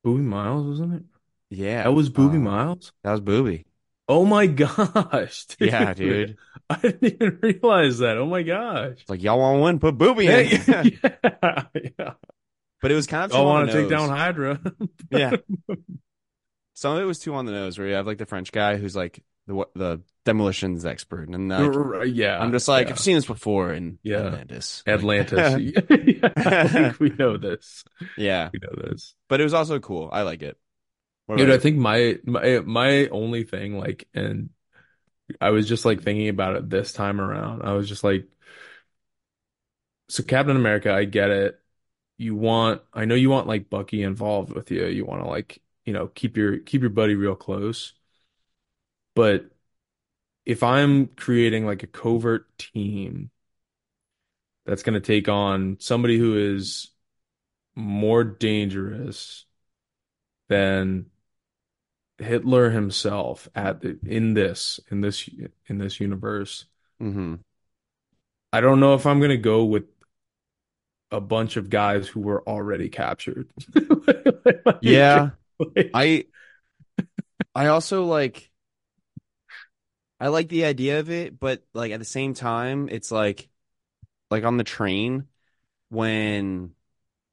[0.06, 1.04] Boobie Miles was in it?
[1.50, 1.84] Yeah.
[1.84, 2.94] That was Boobie uh, Miles?
[3.04, 3.66] That was Boobie.
[4.08, 6.38] Oh my gosh, Yeah, dude.
[6.68, 8.18] I didn't even realize that.
[8.18, 8.98] Oh my gosh.
[9.02, 10.48] It's like y'all want to win, put Boobie in.
[10.48, 10.98] Hey,
[11.34, 11.64] yeah,
[12.00, 12.14] yeah.
[12.82, 14.60] but it was kind of I want to take down Hydra.
[15.12, 15.36] Yeah.
[16.74, 18.78] Some of it was too on the nose, where you have like the French guy
[18.78, 21.50] who's like the the demolitions expert, and
[22.16, 22.40] yeah.
[22.40, 22.94] I'm just like yeah.
[22.94, 24.28] I've seen this before in Yeah.
[24.28, 24.84] Atlantis.
[24.86, 25.56] Atlantis.
[25.90, 27.84] yeah, I think we know this.
[28.16, 29.16] yeah, We know this.
[29.28, 30.10] but it was also cool.
[30.12, 30.58] I like it.
[31.36, 34.50] Dude, I think my my my only thing, like, and
[35.42, 37.64] I was just like thinking about it this time around.
[37.64, 38.28] I was just like,
[40.08, 41.60] so Captain America, I get it.
[42.18, 44.86] You want, I know you want like Bucky involved with you.
[44.88, 47.94] You want to like, you know, keep your keep your buddy real close.
[49.20, 49.50] But
[50.46, 53.32] if I'm creating like a covert team
[54.66, 56.88] that's going to take on somebody who is
[57.76, 59.44] more dangerous
[60.48, 61.08] than
[62.18, 65.30] Hitler himself at the, in this in this
[65.68, 66.64] in this universe.
[67.02, 67.40] Mhm.
[68.54, 69.84] I don't know if I'm gonna go with
[71.12, 73.52] a bunch of guys who were already captured.
[73.76, 76.26] Like- Yeah, like- I
[77.56, 78.49] I also like
[80.20, 83.48] I like the idea of it, but like at the same time, it's like
[84.30, 85.26] like on the train
[85.90, 86.72] when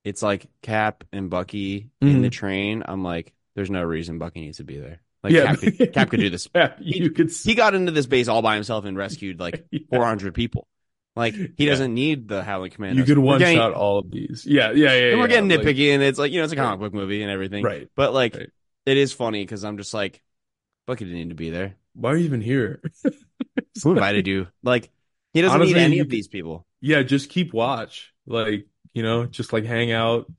[0.04, 2.32] it's like Cap and Bucky in the Mhm.
[2.32, 5.00] train, I'm like, there's no reason Bucky needs to be there.
[5.22, 5.46] Like Yeah.
[5.46, 6.48] Cap could, Cap could do this.
[6.54, 9.80] Yeah, you could He got into this base all by himself and rescued like Yeah.
[9.90, 9.96] 400
[10.30, 10.68] 400 people.
[11.16, 11.70] Like he Yeah.
[11.70, 12.98] doesn't need the Howling Command.
[12.98, 14.44] You could one getting- shot all of these.
[14.46, 15.10] Yeah, yeah, yeah.
[15.12, 17.22] and we're getting Like, nitpicky, and it's like you know it's a comic book movie
[17.22, 17.64] and everything.
[17.64, 17.88] Right.
[17.96, 18.50] But like Right.
[18.86, 20.22] it is funny because I'm just like,
[20.86, 21.74] Bucky didn't need to be there.
[21.96, 22.80] Why are you even here?
[23.82, 24.48] Who invited you?
[24.62, 24.90] Like,
[25.32, 26.66] he doesn't Honestly, need any of these people.
[26.80, 28.12] Yeah, just keep watch.
[28.26, 30.30] Like, you know, just like hang out,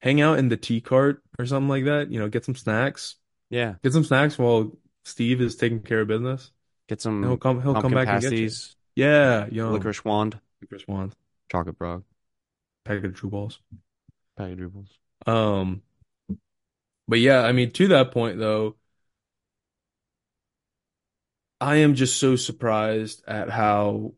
[0.00, 2.10] hang out in the tea cart or something like that.
[2.10, 3.16] You know, get some snacks.
[3.50, 4.72] Yeah, Get some snacks while
[5.04, 6.50] Steve is taking care of business.
[6.88, 8.50] get some And he'll come he'll come back and get you.
[8.50, 9.72] pasties, Yeah, yo.
[9.72, 11.14] licorice wand, Licorice wand,
[11.50, 12.04] chocolate frog,
[12.84, 13.60] packet of true balls.
[14.36, 14.98] packet balls.
[15.26, 15.82] Um,
[17.08, 18.76] but yeah, I mean, to that point though,
[21.60, 24.14] I am just so surprised at how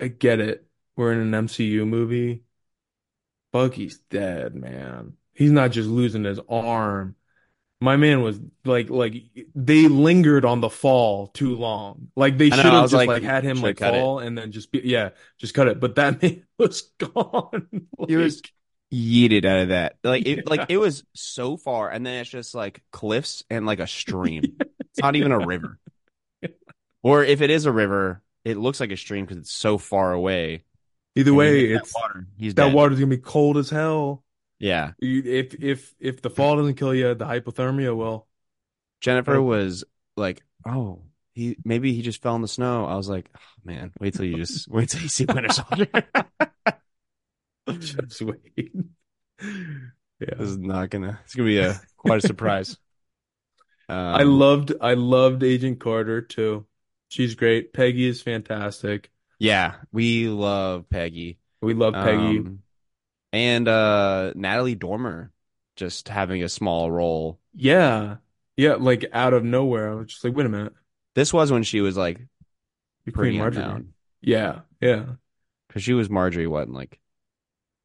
[0.00, 0.66] I get it.
[0.96, 2.42] We're in an MCU movie.
[3.52, 5.14] Bucky's dead, man.
[5.32, 7.16] He's not just losing his arm.
[7.80, 9.14] My man was like, like
[9.54, 12.08] they lingered on the fall too long.
[12.14, 13.98] Like they should have just like, like had him like cut it.
[13.98, 15.80] fall and then just be, yeah, just cut it.
[15.80, 17.68] But that man was gone.
[18.06, 18.42] He was
[18.92, 19.96] yeeted out of that.
[20.04, 20.42] Like it, Yeah.
[20.46, 24.58] like it was so far, and then it's just like cliffs and like a stream.
[24.92, 25.78] It's not even a river.
[27.02, 30.12] Or if it is a river, it looks like a stream because it's so far
[30.12, 30.64] away.
[31.16, 32.26] either And way, hit that water.
[32.36, 32.74] He's that dead.
[32.74, 34.22] water's gonna be cold as hell.
[34.58, 34.92] Yeah.
[34.98, 38.26] You- If if if the fall doesn't kill you, the hypothermia will.
[39.00, 39.42] Jennifer Oh.
[39.42, 39.82] was
[40.18, 41.00] like, "Oh,
[41.32, 44.26] he maybe he just fell in the snow." I was like, oh, "Man, wait till
[44.26, 45.88] you just wait till you see Winter Soldier."
[47.78, 48.72] Just wait.
[50.20, 50.34] Yeah.
[50.36, 51.18] this is not gonna.
[51.24, 52.76] It's gonna be a quite a surprise.
[53.90, 56.66] Um, I loved I loved Agent Carter too.
[57.08, 57.72] She's great.
[57.72, 59.10] Peggy is fantastic.
[59.38, 61.38] Yeah, we love Peggy.
[61.60, 62.38] We love Peggy.
[62.38, 62.62] Um,
[63.32, 65.32] and uh Natalie Dormer
[65.76, 67.40] just having a small role.
[67.54, 68.16] Yeah.
[68.56, 69.90] Yeah, like out of nowhere.
[69.90, 70.74] I was just like, wait a minute.
[71.14, 72.20] This was when she was like
[73.04, 73.66] You're pretty Queen Margaery.
[73.66, 75.06] unknown Yeah, yeah.
[75.68, 76.48] because she was Margaery.
[76.48, 77.00] What in like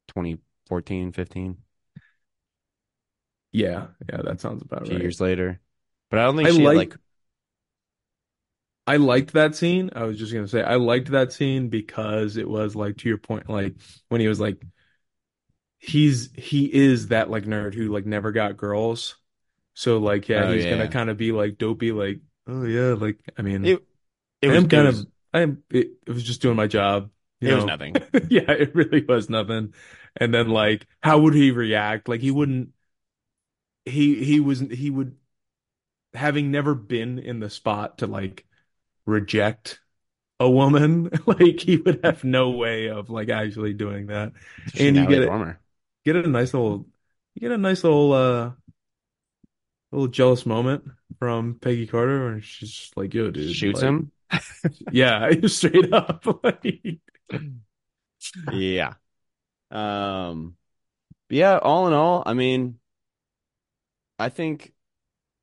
[0.08, 1.58] 2014, 15,
[3.52, 3.88] Yeah.
[4.10, 5.02] Yeah, that sounds about few right.
[5.02, 5.60] years later.
[6.10, 6.96] But I don't think I she like like
[8.86, 9.90] I liked that scene.
[9.94, 13.18] I was just gonna say I liked that scene because it was like to your
[13.18, 13.74] point, like
[14.08, 14.62] when he was like
[15.78, 19.16] he's he is that like nerd who like never got girls.
[19.74, 20.88] So like yeah, Oh, he's gonna yeah.
[20.88, 23.84] kind of be like dopey, like, oh yeah, like I mean it.
[24.42, 26.66] It I was kind it was, of I am it, it was just doing my
[26.68, 28.02] job, you it was nothing.
[28.30, 29.74] Yeah, it really was nothing.
[30.16, 32.08] And then like how would he react?
[32.08, 32.70] Like he wouldn't
[33.84, 35.16] he he was he would
[36.16, 38.44] having never been in the spot to like
[39.06, 39.80] reject
[40.40, 44.32] a woman, like he would have no way of like actually doing that.
[44.66, 45.56] Especially And you get it.
[46.04, 46.86] Get a nice little
[47.34, 48.52] you get a nice little uh
[49.92, 50.84] little jealous moment
[51.18, 53.54] from Peggy Carter and she's just like, yo, dude.
[53.54, 54.12] Shoots like- him.
[54.90, 56.26] Yeah, straight up.
[56.42, 56.98] Like,
[58.52, 58.94] Yeah.
[59.70, 60.56] Um.
[61.28, 61.58] yeah.
[61.58, 62.78] All in all, I mean,
[64.18, 64.72] I think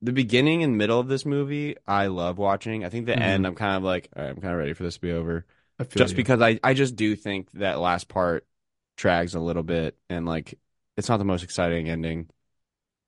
[0.04, 2.86] the beginning and middle of this movie, I love watching.
[2.86, 3.22] I think the Mhm.
[3.22, 5.46] end, I'm kind of like, right, I'm kind of ready for this to be over.
[5.80, 6.18] I feel just you.
[6.18, 8.48] because I, I just do think that last part
[8.98, 10.60] drags a little bit and like
[10.98, 12.30] it's not the most exciting ending.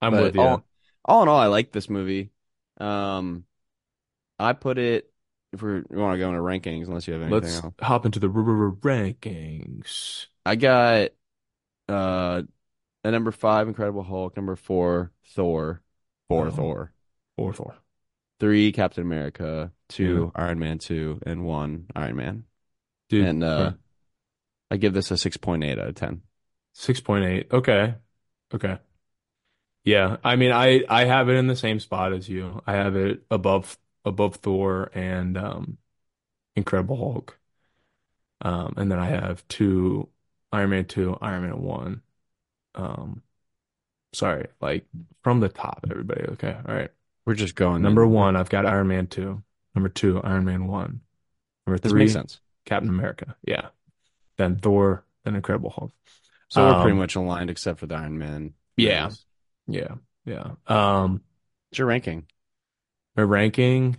[0.02, 0.42] I'm But with you.
[0.42, 0.66] All,
[1.04, 2.30] all in all, I like this movie.
[2.78, 3.44] Um,
[4.38, 5.12] I put it
[5.52, 7.74] if we we want to go into rankings, unless you have anything Let's else.
[7.80, 10.26] hop into the r- r- rankings.
[10.44, 11.10] I got
[11.88, 12.42] uh
[13.04, 14.36] at number five, Incredible Hulk.
[14.36, 15.82] Number four, Thor.
[16.28, 16.50] Four, Oh.
[16.50, 16.92] Thor.
[17.36, 17.76] Four Thor.
[18.40, 19.72] Three, Captain America.
[19.88, 20.78] Two, Iron Man.
[20.78, 22.44] Two, and one, Iron Man.
[23.08, 23.72] Dude, and uh.
[24.70, 26.22] I give this a six point eight out of ten.
[26.74, 27.52] 6.8.
[27.52, 27.94] Okay.
[28.52, 28.78] Okay.
[29.84, 32.60] Yeah, I mean I I have it in the same spot as you.
[32.66, 35.78] I have it above above Thor and um
[36.56, 37.38] Incredible Hulk.
[38.40, 40.08] Um and then I have two
[40.52, 42.02] Iron Man 2, Iron Man 1.
[42.74, 43.22] Um
[44.16, 44.84] sorry, like
[45.22, 46.22] from the top everybody.
[46.32, 46.56] Okay.
[46.66, 46.90] All right.
[47.24, 49.42] We're just going Number in- 1, I've got Iron Man 2.
[49.74, 51.00] Number 2, Iron Man 1.
[51.66, 52.40] Number This 3, makes sense.
[52.64, 53.36] Captain America.
[53.44, 53.68] Yeah.
[54.38, 55.92] Then Thor, then Incredible Hulk.
[56.48, 58.54] So we're pretty Um, much aligned except for the Iron Man.
[58.76, 59.10] Yeah.
[59.66, 59.96] Yeah.
[60.24, 60.52] Yeah.
[60.66, 61.22] Um
[61.68, 62.26] What's your ranking?
[63.16, 63.96] My ranking,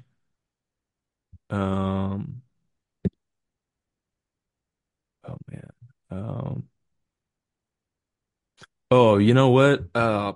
[1.50, 2.42] um,
[5.28, 5.70] oh man,
[6.12, 6.68] um,
[8.92, 9.84] oh, you know what?
[9.96, 10.34] Uh,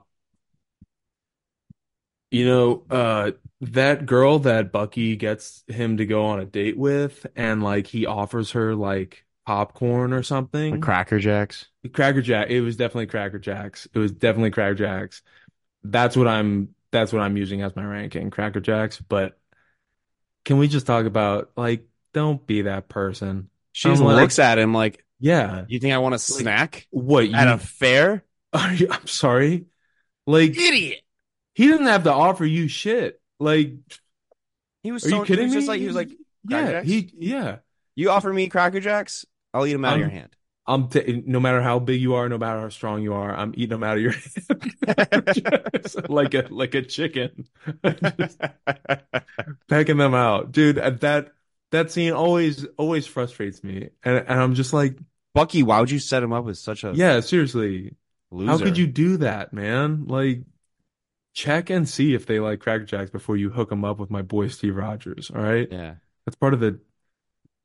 [2.29, 7.25] you know, uh, that girl that Bucky gets him to go on a date with,
[7.35, 10.71] and like he offers her like popcorn or something.
[10.73, 11.67] Like Cracker Jacks.
[11.93, 12.49] Cracker Jack.
[12.49, 13.87] It was definitely Cracker Jacks.
[13.93, 15.21] It was definitely Cracker Jacks.
[15.83, 18.99] That's what I'm that's what I'm using as my ranking, Cracker Jacks.
[18.99, 19.37] But
[20.45, 23.49] can we just talk about like don't be that person.
[23.73, 25.65] She I'm like- looks at him like, Yeah.
[25.67, 28.23] "You think I want a snack What you at a fair?
[28.53, 29.65] are you, I'm sorry.
[30.27, 31.01] Like Idiot!"
[31.55, 33.21] he didn't have to offer you shit.
[33.39, 33.73] Like,
[34.83, 35.57] He was are so you kidding he was me?
[35.57, 36.09] just like he was like
[36.47, 36.87] yeah, Jacks?
[36.87, 37.57] he yeah.
[37.95, 40.35] you offer me Cracker Jacks, I'll eat them out of Um, your hand.
[40.67, 43.53] I'm t no matter how big you are, no matter how strong you are, I'm
[43.55, 44.13] eating them out of your
[44.87, 47.47] hand like a like a chicken,
[49.67, 50.77] pecking them out, dude.
[50.77, 51.31] uh, That
[51.71, 54.97] that scene always always frustrates me, and and I'm just like,
[55.33, 57.95] Bucky, why would you set him up with such a yeah, seriously,
[58.31, 58.51] loser?
[58.51, 60.05] how could you do that, man?
[60.05, 60.41] Like,
[61.33, 64.21] check and see if they like Cracker Jacks before you hook them up with my
[64.21, 65.31] boy Steve Rogers.
[65.33, 65.95] All right, Yeah.
[66.25, 66.79] that's part of the.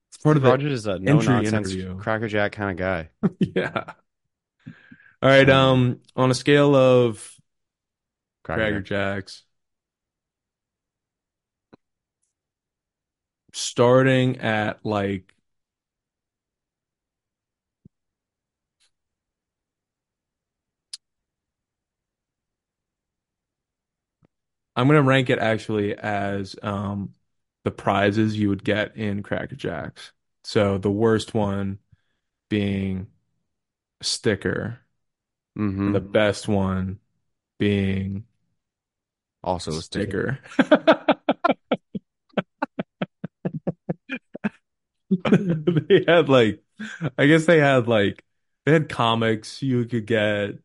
[0.09, 1.75] It's part of the Rogers is a no nonsense.
[1.99, 3.11] Cracker Jack kind of guy.
[3.41, 3.93] yeah.
[5.23, 5.49] All right.
[5.49, 7.35] Um, on a scale of
[8.45, 9.43] Cracker, Cracker Jacks.
[13.53, 15.35] Starting at like
[24.77, 27.15] I'm gonna rank it actually as um
[27.65, 30.13] the prizes you would get in Cracker Jacks.
[30.45, 31.81] So the worst one
[32.51, 33.09] being
[34.01, 34.81] a sticker,
[35.57, 35.87] Mhm.
[35.87, 37.01] and the best one
[37.59, 38.27] being
[39.43, 40.39] Also a sticker.
[40.41, 40.41] sticker.
[45.09, 46.63] They had like,
[47.19, 48.25] I guess they had like,
[48.65, 50.59] they had comics you could get.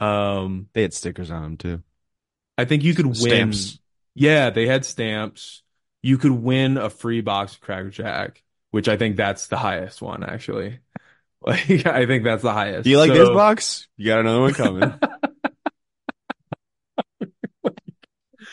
[0.00, 1.82] Um, They had stickers on them too.
[2.58, 3.14] I think you could win.
[3.16, 3.78] Stamps.
[4.14, 5.62] Yeah, they had stamps.
[6.02, 10.02] You could win a free box of Cracker Jack, which I think that's the highest
[10.02, 10.78] one actually.
[11.44, 12.84] Like, I think that's the highest.
[12.84, 13.88] Do you like So- this box?
[13.96, 14.94] You got another one coming.
[17.64, 17.72] Hope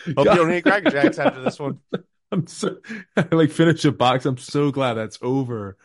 [0.07, 1.79] you don't hate Cracker Jacks after this one.
[2.31, 2.77] I'm so
[3.17, 4.25] I like finish a box.
[4.25, 5.77] I'm so glad that's over.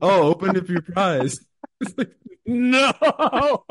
[0.00, 1.40] Oh, open up your prize.
[1.80, 2.14] It's like,
[2.46, 3.64] no.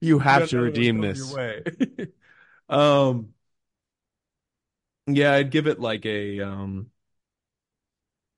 [0.00, 1.32] You have got to redeem this.
[1.34, 1.62] way.
[2.68, 3.34] Um,
[5.08, 6.90] yeah, I'd give it like a um,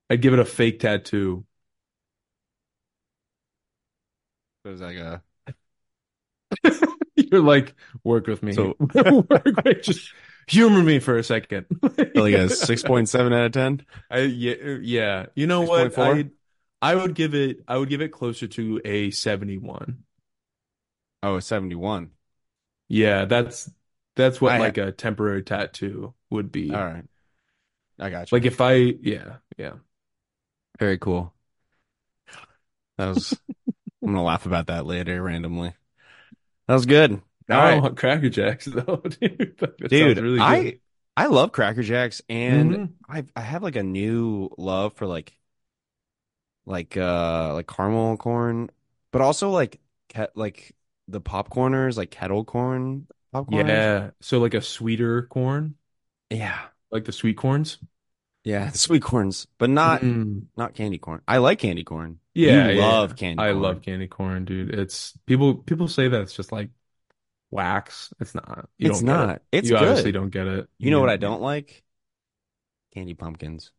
[0.09, 1.45] I'd give it a fake tattoo.
[4.65, 5.23] It was like a
[7.17, 8.53] You're like, work with me.
[8.53, 10.13] So- work with, just
[10.47, 11.67] humor me for a second.
[12.15, 13.85] like a six point seven out of ten.
[14.11, 15.27] I yeah yeah.
[15.35, 15.99] You know what?
[15.99, 16.31] I
[16.81, 20.05] I would give it I would give it closer to a 71.
[21.23, 22.13] Oh, a seventy one.
[22.89, 23.71] Yeah, that's
[24.17, 26.73] that's what I- like a temporary tattoo would be.
[26.75, 27.05] All right.
[27.99, 28.37] I got you.
[28.37, 29.75] Like if I yeah, yeah.
[30.79, 31.33] Very cool.
[32.99, 33.41] That was
[34.03, 35.75] I'm gonna laugh about that later randomly.
[36.67, 37.13] That was good.
[37.13, 37.83] All I right.
[37.83, 39.57] want Cracker Jacks though, dude.
[39.87, 40.45] Dude, really good.
[40.45, 40.81] I
[41.17, 42.93] I love Cracker Jacks and Mhm.
[43.09, 45.37] I I have like a new love for like
[46.67, 48.71] like uh like caramel corn,
[49.11, 49.81] but also like
[50.35, 50.75] like
[51.13, 53.67] the popcorners, like kettle corn popcorn.
[53.69, 55.77] yeah, so like a sweeter corn,
[56.31, 56.71] Yeah.
[56.91, 57.79] like the sweet corns.
[58.45, 60.47] Yeah, sweet corns, but not Mm.
[60.57, 61.23] not candy corn.
[61.29, 62.19] I like candy corn.
[62.35, 63.17] Yeah, you love yeah.
[63.17, 63.63] candy I corn.
[63.63, 64.75] love candy corn, dude.
[64.75, 66.71] It's people people say that it's just like
[67.51, 68.13] wax.
[68.21, 68.71] It's not.
[68.79, 69.43] You it's don't get it.
[69.53, 69.89] It's you good.
[69.89, 70.69] obviously don't get it.
[70.79, 71.85] You know what I don't like?
[72.95, 73.71] Candy pumpkins.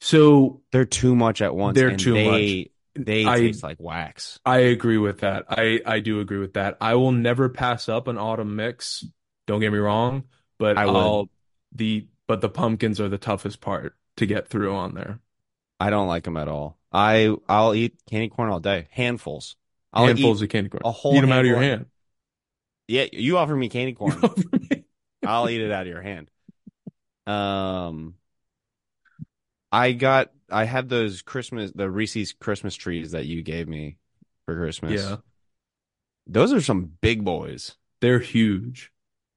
[0.00, 1.76] So They're too much at once.
[1.76, 4.38] They're and too they, They I- taste like wax.
[4.44, 5.44] I agree with that.
[5.48, 6.76] I I do agree with that.
[6.80, 9.04] I will never pass up an autumn mix.
[9.46, 10.24] Don't get me wrong,
[10.58, 10.82] but I.
[10.84, 11.28] I'll
[11.72, 15.20] the but the pumpkins are the toughest part to get through on there.
[15.78, 16.78] I don't like them at all.
[16.92, 19.56] I I'll eat candy corn all day, handfuls.
[19.92, 20.82] I'll Handfuls of candy corn.
[20.84, 21.86] a whole Eat them out of your hand.
[22.88, 24.16] Yeah, you offer me candy corn,
[25.26, 26.30] I'll eat it out of your hand.
[27.26, 28.14] Um,
[29.72, 33.96] I got I had those Christmas the Reese's Christmas trees that you gave me
[34.44, 35.00] for Christmas.
[35.00, 35.16] Yeah,
[36.26, 38.92] those are some big boys, they're huge.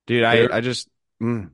[0.08, 0.24] dude.
[0.24, 0.90] I They're- I just
[1.22, 1.50] mm,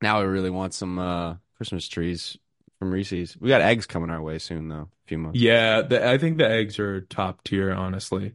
[0.00, 2.38] now I really want some uh Christmas trees
[2.78, 3.36] from Reese's.
[3.38, 4.90] We got eggs coming our way soon though.
[5.04, 5.40] A few months.
[5.40, 8.34] Yeah, the, I think the eggs are top tier, honestly.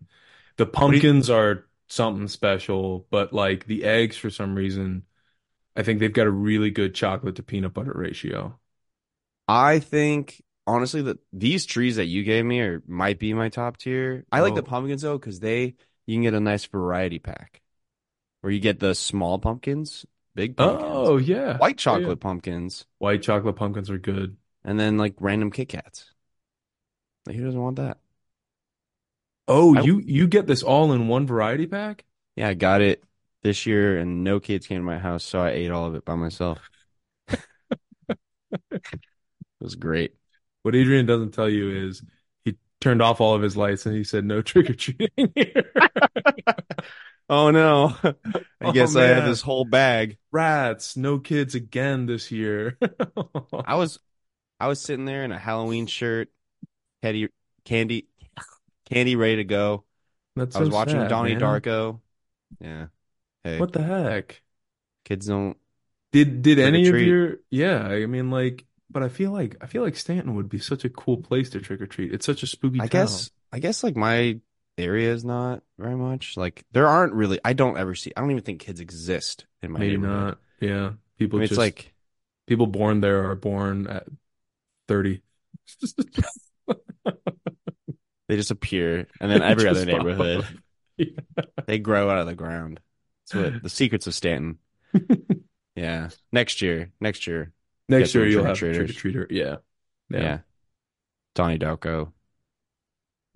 [0.58, 5.04] The pumpkins are something special, but like the eggs, for some reason,
[5.76, 8.60] I think they've got a really good chocolate to peanut butter ratio.
[9.47, 13.77] I think honestly that these trees that you gave me are might be my top
[13.77, 14.25] tier.
[14.31, 14.63] I like the Oh.
[14.63, 17.62] pumpkins though because they you can get a nice variety pack
[18.41, 22.13] where you get the small pumpkins, big pumpkins, Oh yeah, white Yeah, yeah.
[22.13, 24.37] chocolate pumpkins, White chocolate pumpkins are good.
[24.63, 26.12] and then like random Kit Kats.
[27.25, 28.00] Like who doesn't want that?
[29.48, 32.06] Oh, I- you you get this all in one variety pack?
[32.35, 33.04] Yeah, I got it
[33.43, 36.06] this year, and no kids came to my house, so I ate all of it
[36.06, 36.60] by myself.
[39.60, 40.15] it was great.
[40.63, 42.01] What Adrian doesn't tell you is
[42.43, 45.71] he turned off all of his lights and he said no trick or treating here.
[47.29, 47.95] Oh no.
[48.62, 50.17] I Oh, guess I had this whole bag.
[50.31, 52.77] Rats, no kids again this year.
[53.65, 53.99] I was
[54.60, 56.29] I was sitting there in a Halloween shirt,
[57.03, 57.29] candy
[57.65, 58.08] candy
[58.89, 59.85] candy ready to go.
[60.35, 61.37] That's I was so watching sad, Donnie man.
[61.37, 62.01] Darko.
[62.62, 62.87] Yeah.
[63.43, 64.41] Hey, What the heck?
[65.05, 65.58] kids don't
[66.12, 69.83] Did did any of your yeah, I mean like but I feel like I feel
[69.83, 72.13] like Stanton would be such a cool place to trick or treat.
[72.13, 72.90] It's such a spooky I town.
[72.90, 74.40] guess I guess like my
[74.77, 76.38] area is not very much.
[76.38, 79.71] Like there aren't really I don't ever see I don't even think kids exist in
[79.71, 80.40] my Maybe not.
[80.60, 80.90] Yeah.
[80.90, 81.94] I People mean, it's just like
[82.46, 84.06] people born there are born at
[84.88, 85.21] 30.
[88.27, 90.46] they just appear and then every other neighborhood.
[91.00, 91.44] Yeah.
[91.67, 92.79] they grow out of the ground.
[93.31, 94.58] That's what the secrets of Stanton.
[95.75, 96.10] Yeah.
[96.31, 96.92] Next year.
[97.00, 97.54] Next year.
[97.90, 99.27] Next year you'll have trick or treater.
[99.29, 99.58] Yeah.
[100.10, 100.19] Yeah.
[100.21, 100.38] Yeah.
[101.35, 102.12] Donnie Darko.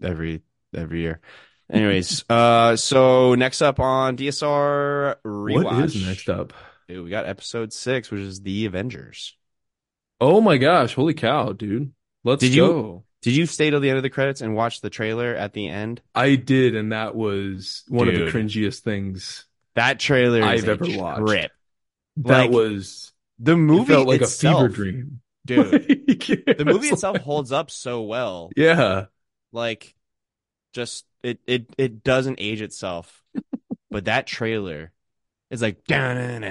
[0.02, 0.42] Every
[0.76, 1.20] every year.
[1.72, 5.64] Anyways, uh so next up on DSR rewatch.
[5.64, 6.54] What is next up?
[6.88, 9.38] Dude, we got episode six, which is The Avengers.
[10.20, 11.94] Oh my gosh, holy cow, dude.
[12.24, 13.04] Let's Did you- go.
[13.24, 15.68] Did you stay till the end of the credits and watch the trailer at the
[15.70, 16.02] end?
[16.16, 19.46] I did, and that was one of the cringiest things
[19.76, 21.28] That trailer I've ever watched.
[21.28, 21.52] trip.
[22.18, 23.11] That Like, was
[23.44, 25.22] The it movie felt like itself, a fever dream.
[25.46, 25.72] dude.
[26.08, 28.52] Like, The movie itself like- holds up so well.
[28.56, 29.06] Yeah.
[29.52, 29.96] Like,
[30.74, 33.24] just it it it doesn't age itself.
[33.90, 34.92] but that trailer
[35.50, 36.44] is like, Did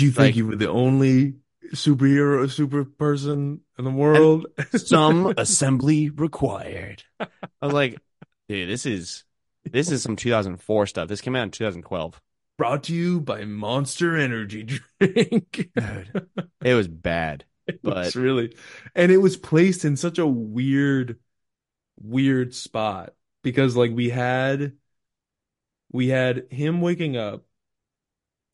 [0.00, 1.34] you think Like- you were the only
[1.74, 4.46] superhero, super person in the world?
[4.74, 7.02] some assembly required.
[7.20, 7.26] I
[7.60, 7.98] was like,
[8.48, 9.24] dude, this is
[9.70, 11.08] this is some 2004 stuff.
[11.08, 12.20] This came out in 2012.
[12.62, 14.62] Brought to you by Monster Energy
[15.00, 15.70] Drink.
[15.74, 16.28] Dude,
[16.62, 17.44] it was bad.
[17.66, 18.54] It But- was really,
[18.94, 21.18] and it was placed in such a weird,
[22.00, 24.74] weird spot because like we had,
[25.90, 27.44] we had him waking up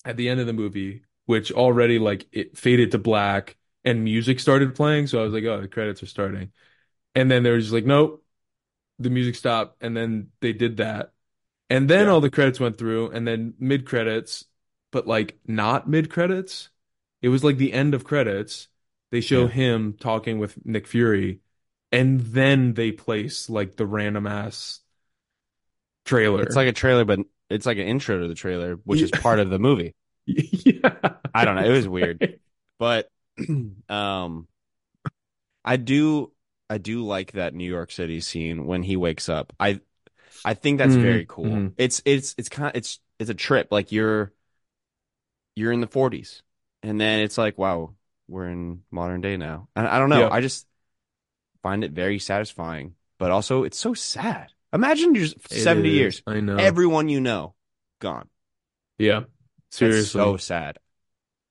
[0.06, 4.40] at the end of the movie, which already like it faded to black and music
[4.40, 5.06] started playing.
[5.06, 6.50] So I was like, oh, the credits are starting.
[7.14, 8.24] And then they were just like, nope,
[8.98, 9.82] the music stopped.
[9.82, 11.12] And then they did that.
[11.70, 12.08] And then Yeah.
[12.08, 14.44] all the credits went through and then mid credits,
[14.90, 16.70] but like not mid credits.
[17.22, 18.68] It was like the end of credits.
[19.10, 19.48] They show Yeah.
[19.48, 21.40] him talking with Nick Fury
[21.92, 24.80] and then they place like the random ass
[26.04, 26.42] trailer.
[26.42, 29.40] It's like a trailer, but it's like an intro to the trailer, which is part
[29.40, 29.94] of the movie.
[30.26, 31.16] yeah.
[31.34, 31.64] I don't know.
[31.64, 32.20] It was weird.
[32.78, 33.10] But
[33.88, 34.48] um
[35.64, 36.32] I do
[36.70, 39.52] I do like that New York City scene when he wakes up.
[39.60, 39.80] I
[40.44, 41.46] I think that's Mhm, very cool.
[41.50, 41.74] mhm.
[41.76, 43.68] It's it's it's kind of it's it's a trip.
[43.70, 44.32] Like you're
[45.54, 46.42] you're in the 40s
[46.82, 47.94] and then it's like wow,
[48.28, 49.68] we're in modern day now.
[49.76, 50.22] And I don't know.
[50.22, 50.28] Yeah.
[50.30, 50.66] I just
[51.62, 54.52] find it very satisfying, but also it's so sad.
[54.72, 55.94] Imagine you're It 70 is.
[55.96, 56.22] years.
[56.26, 56.58] I know.
[56.58, 57.54] Everyone you know
[58.00, 58.28] gone.
[58.98, 59.24] yeah.
[59.80, 60.20] That's Seriously.
[60.22, 60.78] so sad.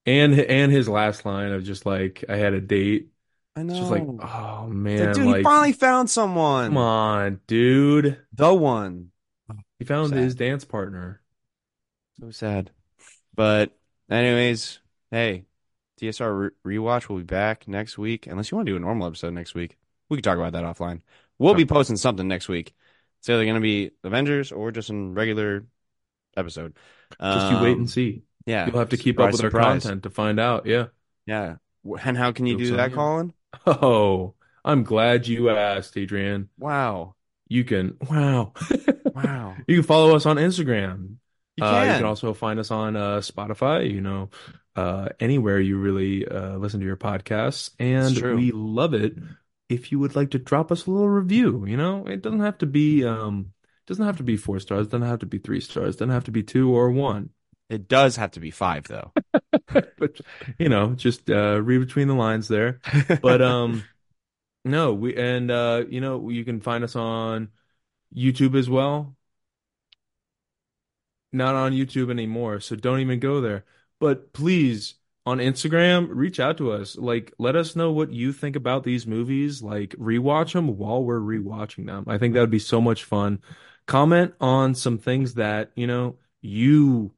[0.05, 3.09] And and his last line of just like I had a date.
[3.57, 3.87] I know.
[3.89, 6.67] like, oh Like, man, dude, like he finally found someone.
[6.67, 8.19] come on, dude.
[8.33, 9.11] The one.
[9.79, 10.17] He found Sad.
[10.19, 11.21] his dance partner.
[12.19, 12.71] So sad.
[13.35, 13.75] But
[14.09, 14.79] anyways,
[15.11, 15.45] hey,
[16.01, 18.27] DSR re- rewatch will be back next week.
[18.27, 19.77] Unless you want to do a normal episode next week,
[20.09, 21.01] we can talk about that offline.
[21.39, 22.73] We'll be posting something next week.
[23.19, 25.65] It's either going to be Avengers or just a regular
[26.35, 26.75] episode.
[27.21, 28.23] Just you wait Um, and see.
[28.45, 30.65] Yeah, You'll have to keep up Surprise, with our content to find out.
[30.65, 30.87] Yeah.
[31.25, 31.55] Yeah.
[32.03, 32.93] And how can you do that.
[32.93, 33.33] Colin?
[33.65, 34.33] Oh,
[34.63, 36.49] I'm glad you asked, Adrian.
[36.57, 37.15] Wow.
[37.47, 38.53] You can wow.
[39.13, 39.55] Wow.
[39.67, 41.15] You can follow us on Instagram.
[41.55, 41.97] You Uh, you can.
[41.97, 44.29] can also find us on uh, Spotify, you know,
[44.75, 47.71] uh, anywhere you really uh, listen to your podcasts.
[47.79, 49.17] And we love it
[49.69, 51.65] if you would like to drop us a little review.
[51.65, 53.53] You know, it doesn't have to be um,
[53.87, 56.31] doesn't have to be four stars, doesn't have to be three stars, doesn't have to
[56.31, 57.29] be two or one.
[57.69, 59.11] It does have to be five, though.
[59.73, 60.21] but
[60.57, 62.79] you know, just uh, read between the lines there.
[63.21, 63.83] But um,
[64.65, 67.49] no, we and uh, you know, you can find us on
[68.15, 69.15] YouTube as well.
[71.33, 73.65] Not on YouTube anymore, so don't even go there.
[73.99, 74.95] But please,
[75.25, 76.95] on Instagram, reach out to us.
[76.95, 79.61] Like, let us know what you think about these movies.
[79.61, 82.05] Like, rewatch them while we're rewatching them.
[82.07, 83.41] I think that would be so much fun.
[83.87, 87.11] Comment on some things that, you know, you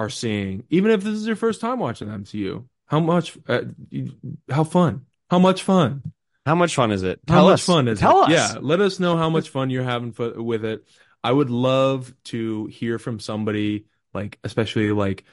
[0.00, 2.66] are seeing, even if this is your first time watching MCU.
[2.86, 3.62] How much, uh,
[4.50, 5.06] how fun?
[5.30, 6.12] How much fun?
[6.46, 7.20] How much fun is it?
[7.28, 7.66] How Tell much us.
[7.66, 8.32] fun is Tell it?
[8.32, 8.54] us.
[8.54, 10.84] Yeah, let us know how much fun you're having fo- with it.
[11.22, 13.84] I would love to hear from somebody
[14.14, 15.24] like, especially like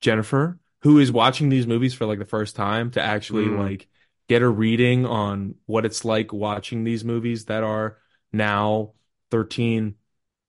[0.00, 3.58] Jennifer, who is watching these movies for like the first time to actually Mm.
[3.58, 3.88] like
[4.28, 7.98] get a reading on what it's like watching these movies that are
[8.32, 8.92] now
[9.30, 9.96] 13,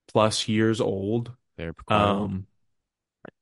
[0.07, 1.31] plus years old.
[1.57, 1.91] They're old.
[1.91, 2.47] Um,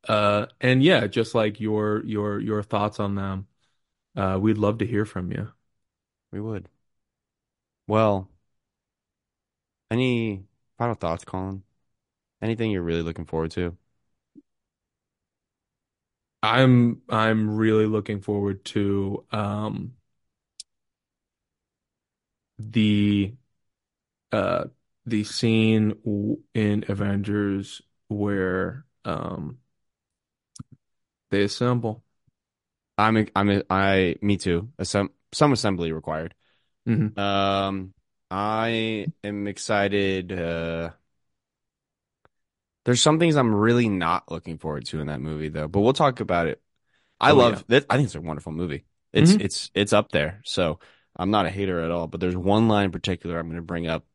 [0.07, 3.47] uh, and yeah, just like your your your thoughts on them.
[4.15, 5.51] Uh, we'd love to hear from you.
[6.31, 6.69] We would.
[7.87, 8.29] Well,
[9.91, 10.45] any
[10.77, 11.63] final thoughts, Colin?
[12.41, 13.77] Anything you're really looking forward to?
[16.43, 19.95] I'm I'm really looking forward to um
[22.59, 23.33] the
[24.31, 24.65] uh
[25.05, 25.95] the scene
[26.53, 29.59] in Avengers where um
[31.29, 32.03] they assemble.
[32.97, 34.71] I'm I'm I me too.
[34.83, 36.35] Some some assembly required.
[36.85, 37.93] hmm Um,
[38.31, 40.31] I am excited.
[40.33, 40.91] Uh,
[42.85, 45.93] there's some things I'm really not looking forward to in that movie though, but we'll
[45.93, 46.61] talk about it.
[47.19, 47.61] I Oh yeah.
[47.61, 47.85] love that.
[47.89, 48.85] I think it's a wonderful movie.
[49.13, 50.41] It's hmm it's it's up there.
[50.45, 50.79] So
[51.15, 53.63] I'm not a hater at all, but there's one line in particular I'm going to
[53.63, 54.05] bring up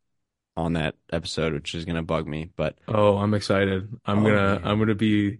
[0.56, 2.50] on that episode, which is going to bug me.
[2.56, 3.88] But Oh, I'm excited.
[4.04, 5.38] I'm oh gonna I'm gonna be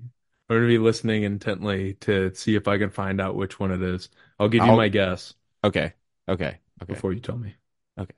[0.51, 3.83] I'm gonna be listening intently to see if I can find out which one it
[3.83, 4.09] is.
[4.39, 5.95] I'll give you I'll my guess okay,
[6.29, 7.55] okay, okay, before you tell me.
[7.99, 8.15] okay.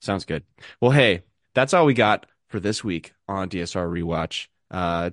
[0.00, 0.42] Sounds good.
[0.80, 1.22] Well, hey,
[1.54, 4.48] that's all we got for this week on DSR Rewatch.
[4.70, 5.10] Uh,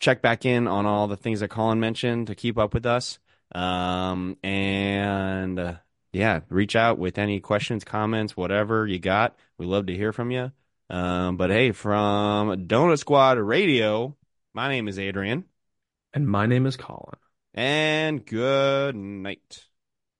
[0.00, 3.18] check back in on all the things that Colin mentioned to keep up with us.
[3.54, 5.74] Um, and uh,
[6.12, 9.36] yeah, reach out with any questions, comments, whatever you got.
[9.58, 10.52] We love to hear from you.
[10.90, 14.14] Um, but hey, from Donut Squad Radio,
[14.52, 15.44] my name is Adrian,
[16.14, 17.18] And my name is Colin.
[17.54, 19.64] and good night.